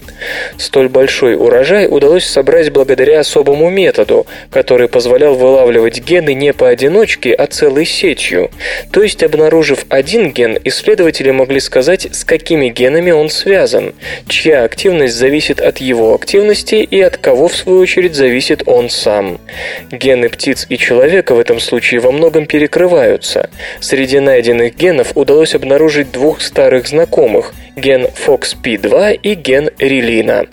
[0.57, 7.47] Столь большой урожай удалось собрать благодаря особому методу, который позволял вылавливать гены не поодиночке, а
[7.47, 8.51] целой сетью.
[8.93, 13.95] То есть, обнаружив один ген, исследователи могли сказать, с какими генами он связан,
[14.29, 19.41] чья активность зависит от его активности и от кого, в свою очередь, зависит он сам.
[19.91, 23.49] Гены птиц и человека в этом случае во многом перекрываются.
[23.81, 30.47] Среди найденных генов удалось обнаружить двух старых знакомых– ген FOXP2 и ген релина.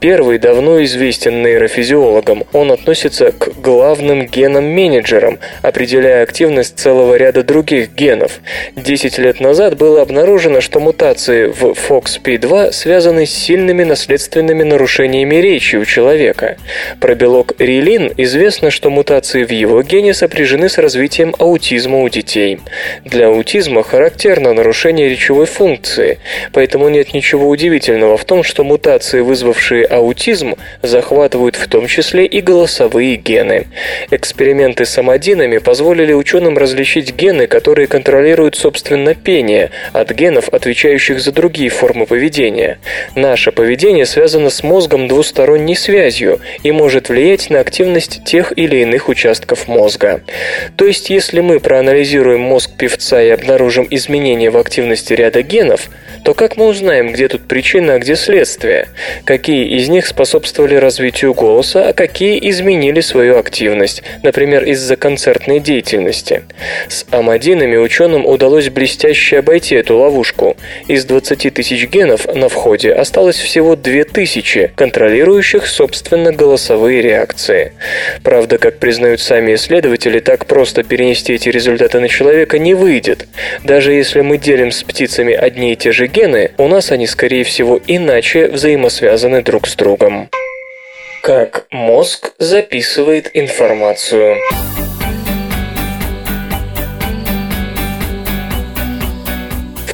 [0.00, 2.44] Первый давно известен нейрофизиологам.
[2.52, 8.40] Он относится к главным генам-менеджерам, определяя активность целого ряда других генов.
[8.76, 15.76] Десять лет назад было обнаружено, что мутации в FOXP2 связаны с сильными наследственными нарушениями речи
[15.76, 16.56] у человека.
[17.00, 22.60] Про белок релин известно, что мутации в его гене сопряжены с развитием аутизма у детей.
[23.04, 26.18] Для аутизма характерно нарушение речевой функции,
[26.52, 32.40] поэтому нет ничего удивительного в том, что мутации, вызвавшие аутизм, захватывают в том числе и
[32.40, 33.66] голосовые гены.
[34.10, 41.32] Эксперименты с амадинами позволили ученым различить гены, которые контролируют собственно пение, от генов, отвечающих за
[41.32, 42.78] другие формы поведения.
[43.14, 49.08] Наше поведение связано с мозгом двусторонней связью и может влиять на активность тех или иных
[49.08, 50.22] участков мозга.
[50.76, 55.88] То есть, если мы проанализируем мозг певца и обнаружим изменения в активности ряда генов,
[56.24, 58.88] то как мы узнаем, где тут причина, а где следствие?
[59.24, 66.42] Какие из них способствовали развитию голоса, а какие изменили свою активность, например, из-за концертной деятельности?
[66.88, 70.56] С амадинами ученым удалось блестяще обойти эту ловушку.
[70.86, 77.72] Из 20 тысяч генов на входе осталось всего 2000, контролирующих, собственно, голосовые реакции.
[78.22, 83.28] Правда, как признают сами исследователи, так просто перенести эти результаты на человека не выйдет.
[83.64, 87.44] Даже если мы делим с птицами одни и те же гены, у нас они, скорее
[87.44, 90.28] всего, иначе взаимосвязаны друг с другом.
[91.22, 94.36] Как мозг записывает информацию.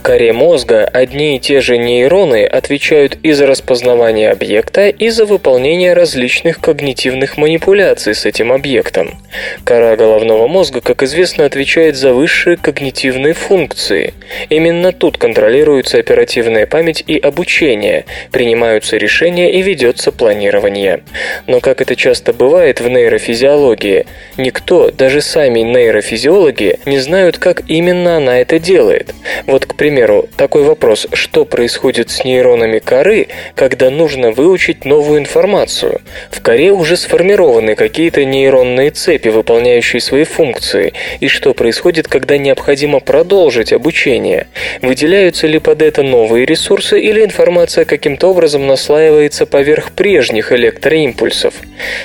[0.04, 5.94] Коре мозга одни и те же нейроны отвечают и за распознавание объекта, и за выполнение
[5.94, 9.14] различных когнитивных манипуляций с этим объектом.
[9.64, 14.12] Кора головного мозга, как известно, отвечает за высшие когнитивные функции.
[14.50, 21.00] Именно тут контролируется оперативная память и обучение, принимаются решения и ведется планирование.
[21.46, 24.04] Но как это часто бывает в нейрофизиологии,
[24.36, 29.14] никто, даже сами нейрофизиологи, не знают, как именно она это делает.
[29.46, 35.20] Вот, к примеру, примеру, такой вопрос, что происходит с нейронами коры, когда нужно выучить новую
[35.20, 36.00] информацию?
[36.32, 42.98] В коре уже сформированы какие-то нейронные цепи, выполняющие свои функции, и что происходит, когда необходимо
[42.98, 44.48] продолжить обучение?
[44.82, 51.54] Выделяются ли под это новые ресурсы или информация каким-то образом наслаивается поверх прежних электроимпульсов?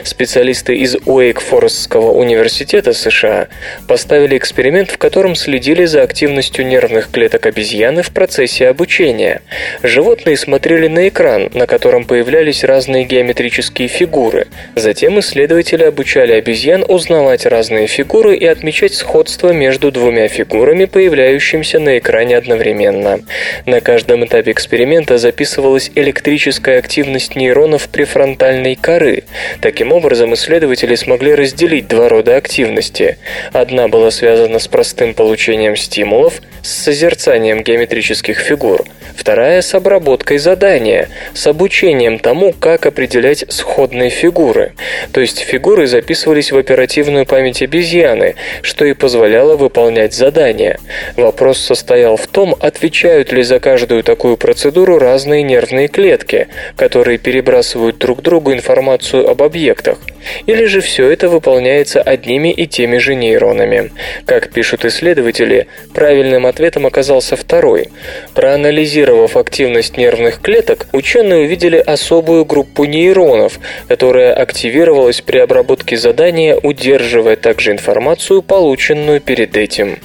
[0.04, 3.48] Специалисты из Уэйк-Форестского университета США
[3.88, 9.42] поставили эксперимент, в котором следили за активностью нервных клеток обезьян обезьяны в процессе обучения.
[9.84, 14.48] Животные смотрели на экран, на котором появлялись разные геометрические фигуры.
[14.76, 21.98] Затем исследователи обучали обезьян узнавать разные фигуры и отмечать сходство между двумя фигурами, появляющимися на
[21.98, 23.22] экране одновременно.
[23.66, 29.24] На каждом этапе эксперимента записывалась электрическая активность нейронов префронтальной коры.
[29.62, 33.18] Таким образом, исследователи смогли разделить два рода активности.
[33.54, 38.84] Одна была связана с простым получением стимулов, с созерцанием геометрических фигур,
[39.16, 44.74] вторая с обработкой задания, с обучением тому, как определять сходные фигуры.
[45.12, 50.80] То есть фигуры записывались в оперативную память обезьяны, что и позволяло выполнять задания.
[51.16, 58.00] Вопрос состоял в том, отвечают ли за каждую такую процедуру разные нервные клетки, которые перебрасывают
[58.00, 60.00] друг другу информацию об объектах.
[60.46, 63.92] Или же все это выполняется одними и теми же нейронами.
[64.26, 67.90] Как пишут исследователи, правильным ответом оказался второй.
[68.34, 77.36] Проанализировав активность нервных клеток, ученые увидели особую группу нейронов, которая активировалась при обработке задания, удерживая
[77.36, 80.00] также информацию, полученную перед этим.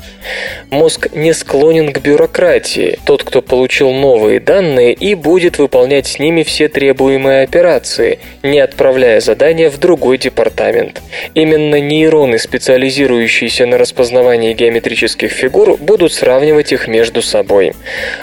[0.71, 2.99] Мозг не склонен к бюрократии.
[3.05, 9.21] Тот, кто получил новые данные и будет выполнять с ними все требуемые операции, не отправляя
[9.21, 11.01] задания в другой департамент.
[11.33, 17.73] Именно нейроны, специализирующиеся на распознавании геометрических фигур, будут сравнивать их между собой.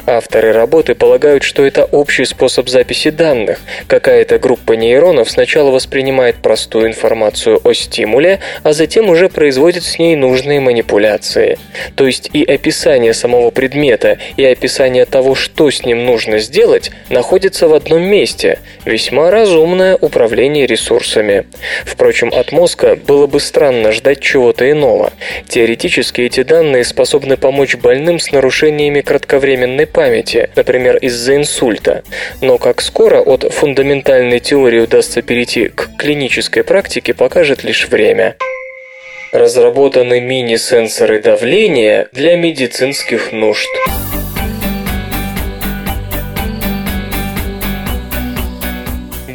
[0.06, 3.62] Авторы работы полагают, что это общий способ записи данных.
[3.88, 10.16] Какая-то группа нейронов сначала воспринимает простую информацию о стимуле, а затем уже производит с ней
[10.16, 11.58] нужные манипуляции.
[11.96, 17.68] То есть и описание самого предмета, и описание того, что с ним нужно сделать, находится
[17.68, 18.60] в одном месте.
[18.86, 21.46] Весьма разумное управление ресурсами.
[21.86, 25.14] Впрочем, от мозга было бы странно ждать чего-то иного.
[25.48, 32.04] Теоретически эти данные способны помочь больным с нарушениями кратковременной памяти, например, из-за инсульта.
[32.42, 38.36] Но как скоро от фундаментальной теории удастся перейти к клинической практике, покажет лишь время.
[39.32, 43.70] Разработаны мини-сенсоры давления для медицинских нужд.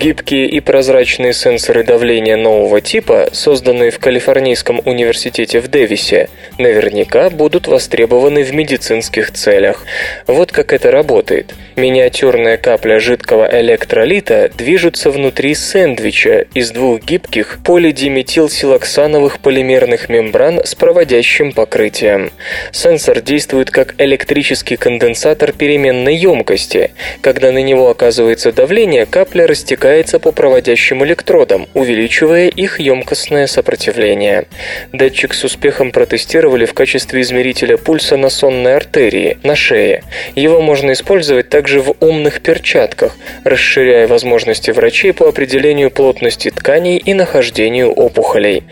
[0.07, 6.29] Гибкие и прозрачные сенсоры давления нового типа, созданные в Калифорнийском университете в Дэвисе,
[6.59, 9.85] наверняка будут востребованы в медицинских целях.
[10.29, 11.57] Вот как это работает.
[11.75, 21.51] Миниатюрная капля жидкого электролита движется внутри сэндвича из двух гибких полидиметилсилоксановых полимерных мембран с проводящим
[21.51, 22.31] покрытием.
[22.71, 26.93] Сенсор действует как электрический конденсатор переменной емкости.
[27.23, 34.45] Когда на него оказывается давление, капля растекается растекается по проводящим электродам, увеличивая их емкостное сопротивление.
[34.93, 40.03] Датчик с успехом протестировали в качестве измерителя пульса на сонной артерии, на шее.
[40.35, 47.15] Его можно использовать также в умных перчатках, расширяя возможности врачей по определению плотности тканей и
[47.15, 48.65] нахождению опухолей.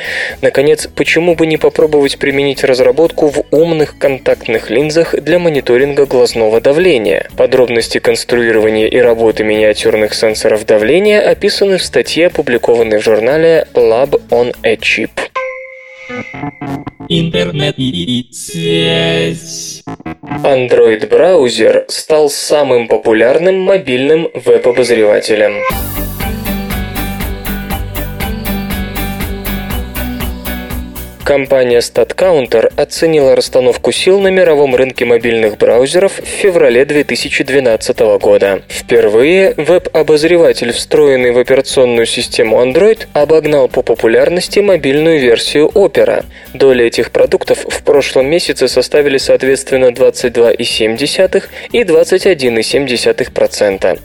[0.43, 7.29] Наконец, почему бы не попробовать применить разработку в умных контактных линзах для мониторинга глазного давления?
[7.37, 14.19] Подробности конструирования и работы миниатюрных сенсоров давления Изменения описаны в статье, опубликованной в журнале Lab
[14.31, 15.11] on a Chip.
[17.11, 19.83] Интернет и связь.
[20.43, 25.57] Android-браузер стал самым популярным мобильным веб-обозревателем.
[31.25, 38.61] Компания StatCounter оценила расстановку сил на мировом рынке мобильных браузеров в феврале 2012 года.
[38.69, 46.27] Впервые веб-обозреватель, встроенный в операционную систему Android, обогнал по популярности мобильную версию Opera.
[46.53, 53.99] Доля этих продуктов в прошлом месяце составили соответственно 22,7 и 21,7%.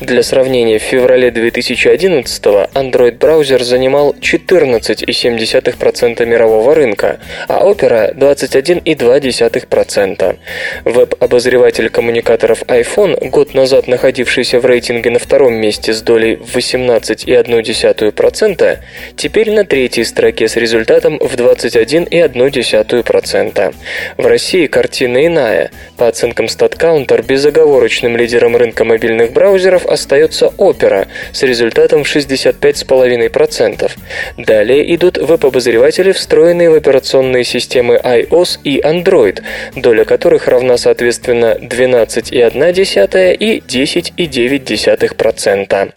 [0.00, 10.36] Для сравнения, в феврале 2011 Android-браузер занимал 14,7% мирового мирового рынка, а Opera 21,2%.
[10.84, 18.78] Веб-обозреватель коммуникаторов iPhone, год назад находившийся в рейтинге на втором месте с долей в 18,1%,
[19.16, 23.74] теперь на третьей строке с результатом в 21,1%.
[24.16, 25.70] В России картина иная.
[25.96, 33.90] По оценкам StatCounter, безоговорочным лидером рынка мобильных браузеров остается Opera с результатом в 65,5%.
[34.36, 39.42] Далее идут веб-обозреватели, встроенные встроенные в операционные системы iOS и Android,
[39.74, 45.92] доля которых равна соответственно 12,1 и 10,9%.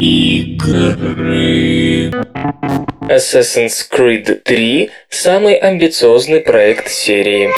[0.00, 2.12] Игры.
[3.08, 7.50] Assassin's Creed 3– самый амбициозный проект серии.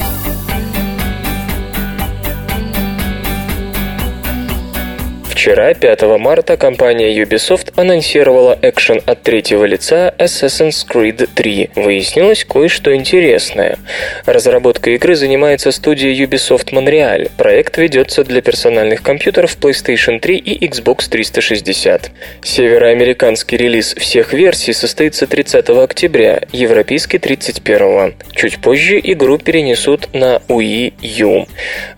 [5.42, 11.70] Вчера, 5 марта, компания Ubisoft анонсировала экшен от третьего лица Assassin's Creed 3.
[11.74, 13.76] Выяснилось кое-что интересное.
[14.24, 17.28] Разработкой игры занимается студия Ubisoft Montreal.
[17.36, 22.12] Проект ведется для персональных компьютеров PlayStation 3 и Xbox 360.
[22.44, 28.14] Североамериканский релиз всех версий состоится 30 октября, европейский 31.
[28.36, 31.48] Чуть позже игру перенесут на Wii U.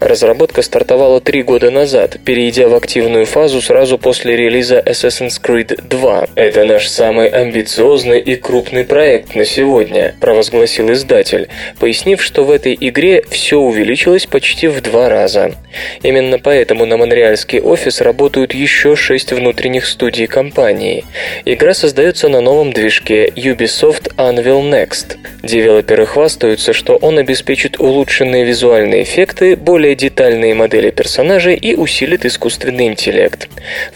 [0.00, 6.28] Разработка стартовала три года назад, перейдя в активную фазу сразу после релиза Assassin's Creed 2.
[6.36, 11.48] Это наш самый амбициозный и крупный проект на сегодня, провозгласил издатель,
[11.80, 15.50] пояснив, что в этой игре все увеличилось почти в два раза.
[16.04, 21.04] Именно поэтому на монреальский офис работают еще шесть внутренних студий компании.
[21.44, 25.16] Игра создается на новом движке Ubisoft Unreal Next.
[25.42, 32.86] Девелоперы хвастаются, что он обеспечит улучшенные визуальные эффекты, более детальные модели персонажей и усилит искусственный
[32.86, 33.23] интеллект.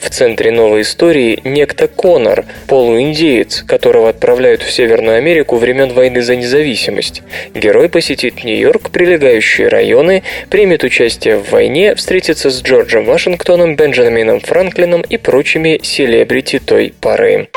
[0.01, 6.37] В центре новой истории некто Конор, полуиндеец, которого отправляют в Северную Америку времен войны за
[6.37, 7.23] независимость.
[7.55, 15.03] Герой посетит Нью-Йорк, прилегающие районы, примет участие в войне, встретится с Джорджем Вашингтоном, Бенджамином Франклином
[15.03, 17.49] и прочими селебрити той поры.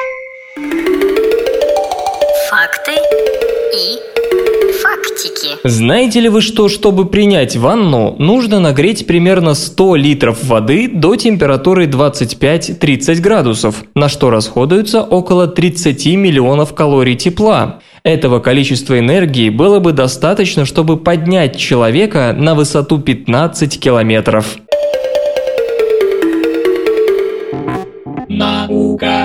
[5.64, 11.86] Знаете ли вы, что, чтобы принять ванну, нужно нагреть примерно 100 литров воды до температуры
[11.86, 17.80] 25-30 градусов, на что расходуется около 30 миллионов калорий тепла.
[18.04, 24.58] Этого количества энергии было бы достаточно, чтобы поднять человека на высоту 15 километров.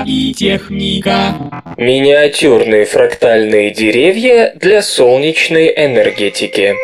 [0.07, 1.35] И техника.
[1.77, 6.75] Миниатюрные фрактальные деревья для солнечной энергетики.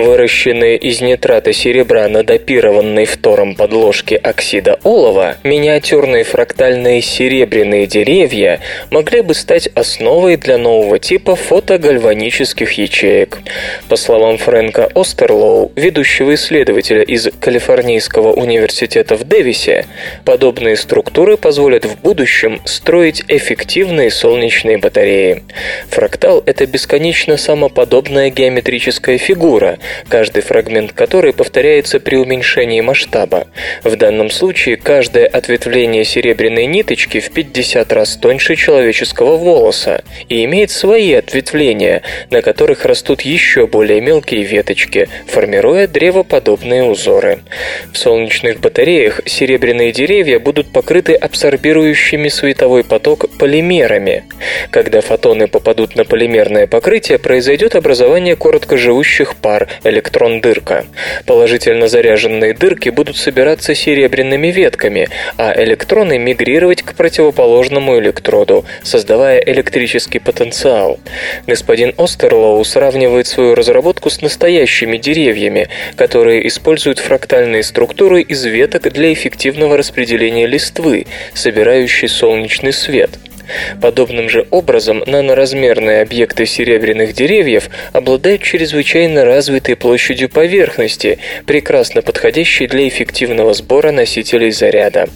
[0.00, 9.20] Выращенные из нитрата серебра на допированной втором подложке оксида олова, миниатюрные фрактальные серебряные деревья могли
[9.20, 13.40] бы стать основой для нового типа фотогальванических ячеек.
[13.90, 19.84] По словам Фрэнка Остерлоу, ведущего исследователя из Калифорнийского университета в Дэвисе,
[20.24, 25.42] подобные структуры позволят в будущем строить эффективные солнечные батареи.
[25.90, 29.78] Фрактал– это бесконечно самоподобная геометрическая фигура,
[30.08, 33.46] каждый фрагмент которой повторяется при уменьшении масштаба.
[33.82, 40.70] В данном случае каждое ответвление серебряной ниточки в 50 раз тоньше человеческого волоса и имеет
[40.70, 47.40] свои ответвления, на которых растут еще более мелкие веточки, формируя древоподобные узоры.
[47.92, 54.24] В солнечных батареях серебряные деревья будут покрыты абсорбирующими световой поток полимерами.
[54.70, 60.86] Когда фотоны попадут на полимерное покрытие, произойдет образование короткоживущих пар электрон-дырка.
[61.26, 70.18] Положительно заряженные дырки будут собираться серебряными ветками, а электроны мигрировать к противоположному электроду, создавая электрический
[70.18, 70.98] потенциал.
[71.46, 79.12] Господин Остерлоу сравнивает свою разработку с настоящими деревьями, которые используют фрактальные структуры из веток для
[79.12, 83.10] эффективного распределения листвы, собирающей солнечный свет–
[83.80, 92.86] Подобным же образом наноразмерные объекты серебряных деревьев обладают чрезвычайно развитой площадью поверхности, прекрасно подходящей для
[92.88, 95.08] эффективного сбора носителей заряда.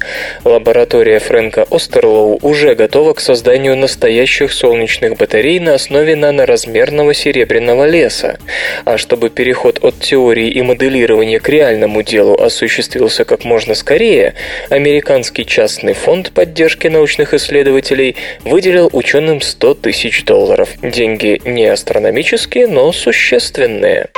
[0.45, 8.39] Лаборатория Фрэнка Остерлоу уже готова к созданию настоящих солнечных батарей на основе наноразмерного серебряного леса.
[8.85, 14.35] А чтобы переход от теории и моделирования к реальному делу осуществился как можно скорее,
[14.70, 20.70] американский частный фонд поддержки научных исследователей выделил ученым 100 тысяч долларов.
[20.83, 24.09] Деньги не астрономические, но существенные.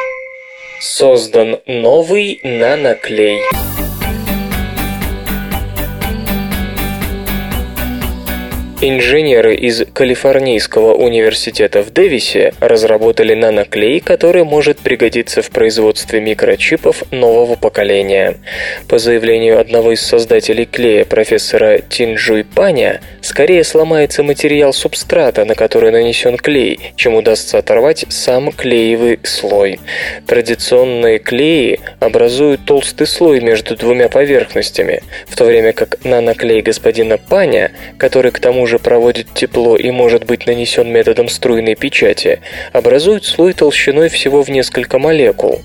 [0.81, 3.41] Создан новый наноклей.
[8.89, 17.57] Инженеры из Калифорнийского университета в Дэвисе разработали наноклей, который может пригодиться в производстве микрочипов нового
[17.57, 18.37] поколения.
[18.89, 25.91] По заявлению одного из создателей клея, профессора Тинджуй Паня, скорее сломается материал субстрата, на который
[25.91, 29.81] нанесен клей, чем удастся оторвать сам клеевый слой.
[30.29, 37.73] Традиционные клеи образуют толстый слой между двумя поверхностями, в то время как наноклей господина Паня,
[37.99, 42.41] который к тому же проводит тепло и может быть нанесен методом струйной печати,
[42.73, 45.63] образует слой толщиной всего в несколько молекул.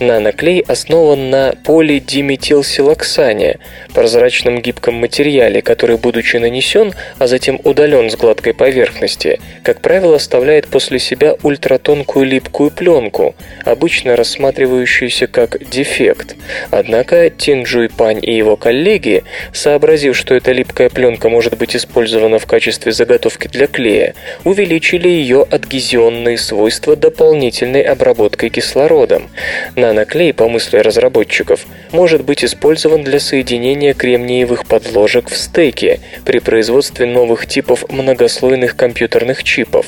[0.00, 3.58] Наноклей основан на полидиметилсилоксане,
[3.92, 10.68] прозрачном гибком материале, который, будучи нанесен, а затем удален с гладкой поверхности, как правило, оставляет
[10.68, 13.34] после себя ультратонкую липкую пленку,
[13.64, 16.36] обычно рассматривающуюся как дефект.
[16.70, 22.46] Однако Тинджуй Пань и его коллеги, сообразив, что эта липкая пленка может быть использована в
[22.54, 29.28] качестве заготовки для клея, увеличили ее адгезионные свойства дополнительной обработкой кислородом.
[29.74, 37.06] Наноклей, по мысли разработчиков, может быть использован для соединения кремниевых подложек в стеке при производстве
[37.06, 39.86] новых типов многослойных компьютерных чипов.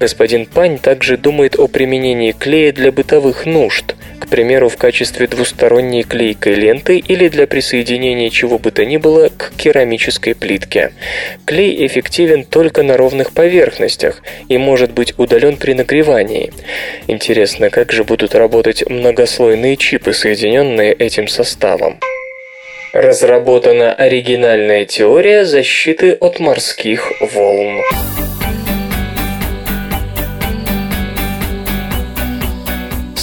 [0.00, 6.02] Господин Пань также думает о применении клея для бытовых нужд, к примеру, в качестве двусторонней
[6.02, 10.92] клейкой ленты или для присоединения чего бы то ни было к керамической плитке.
[11.44, 16.52] Клей эффективен только на ровных поверхностях и может быть удален при нагревании.
[17.06, 21.98] Интересно, как же будут работать многослойные чипы, соединенные этим составом?
[22.92, 27.80] Разработана оригинальная теория защиты от морских волн.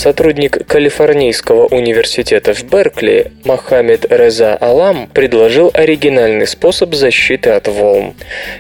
[0.03, 8.13] Сотрудник Калифорнийского университета в Беркли Мохаммед Реза Алам предложил оригинальный способ защиты от волн.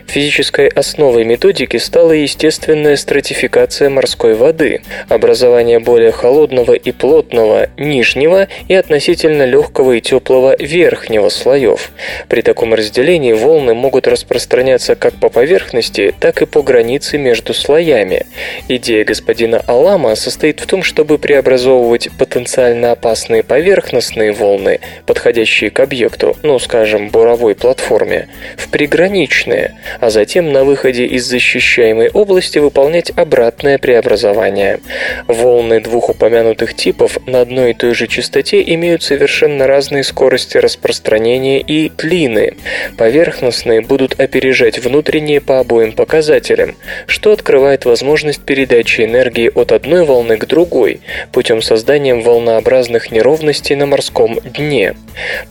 [0.07, 8.73] Физической основой методики стала естественная стратификация морской воды, образование более холодного и плотного нижнего и
[8.73, 11.91] относительно легкого и теплого верхнего слоев.
[12.29, 18.27] При таком разделении волны могут распространяться как по поверхности, так и по границе между слоями.
[18.69, 25.79] Идея господина Алама состоит в том, чтобы при преобразовывать потенциально опасные поверхностные волны, подходящие к
[25.79, 33.11] объекту, ну, скажем, буровой платформе, в приграничные, а затем на выходе из защищаемой области выполнять
[33.15, 34.79] обратное преобразование.
[35.27, 41.61] Волны двух упомянутых типов на одной и той же частоте имеют совершенно разные скорости распространения
[41.61, 42.53] и длины.
[42.95, 46.75] Поверхностные будут опережать внутренние по обоим показателям,
[47.07, 51.01] что открывает возможность передачи энергии от одной волны к другой,
[51.31, 54.95] путем создания волнообразных неровностей на морском дне.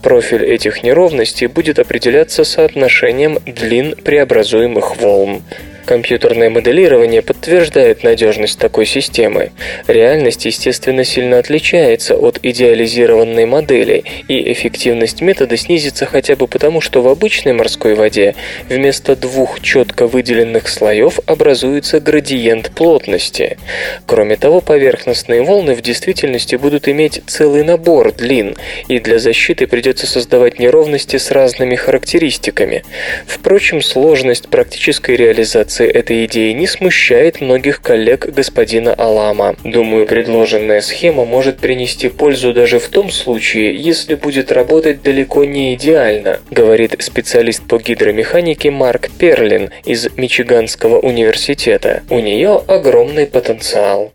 [0.01, 5.41] Профиль этих неровностей будет определяться соотношением длин преобразуемых волн.
[5.85, 9.51] Компьютерное моделирование подтверждает надежность такой системы.
[9.87, 17.01] Реальность, естественно, сильно отличается от идеализированной модели, и эффективность метода снизится хотя бы потому, что
[17.01, 18.35] в обычной морской воде
[18.69, 23.57] вместо двух четко выделенных слоев образуется градиент плотности.
[24.05, 28.55] Кроме того, поверхностные волны в действительности будут иметь целый набор длин,
[28.87, 32.83] и для защиты придется создавать неровности с разными характеристиками.
[33.27, 39.55] Впрочем, сложность практической реализации реализации этой идеи не смущает многих коллег господина Алама.
[39.63, 45.73] Думаю, предложенная схема может принести пользу даже в том случае, если будет работать далеко не
[45.75, 52.03] идеально, говорит специалист по гидромеханике Марк Перлин из Мичиганского университета.
[52.09, 54.11] У нее огромный потенциал.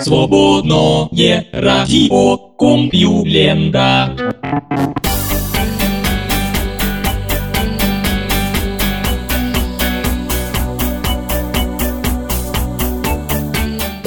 [0.00, 4.14] Свободное радио Компьюлента.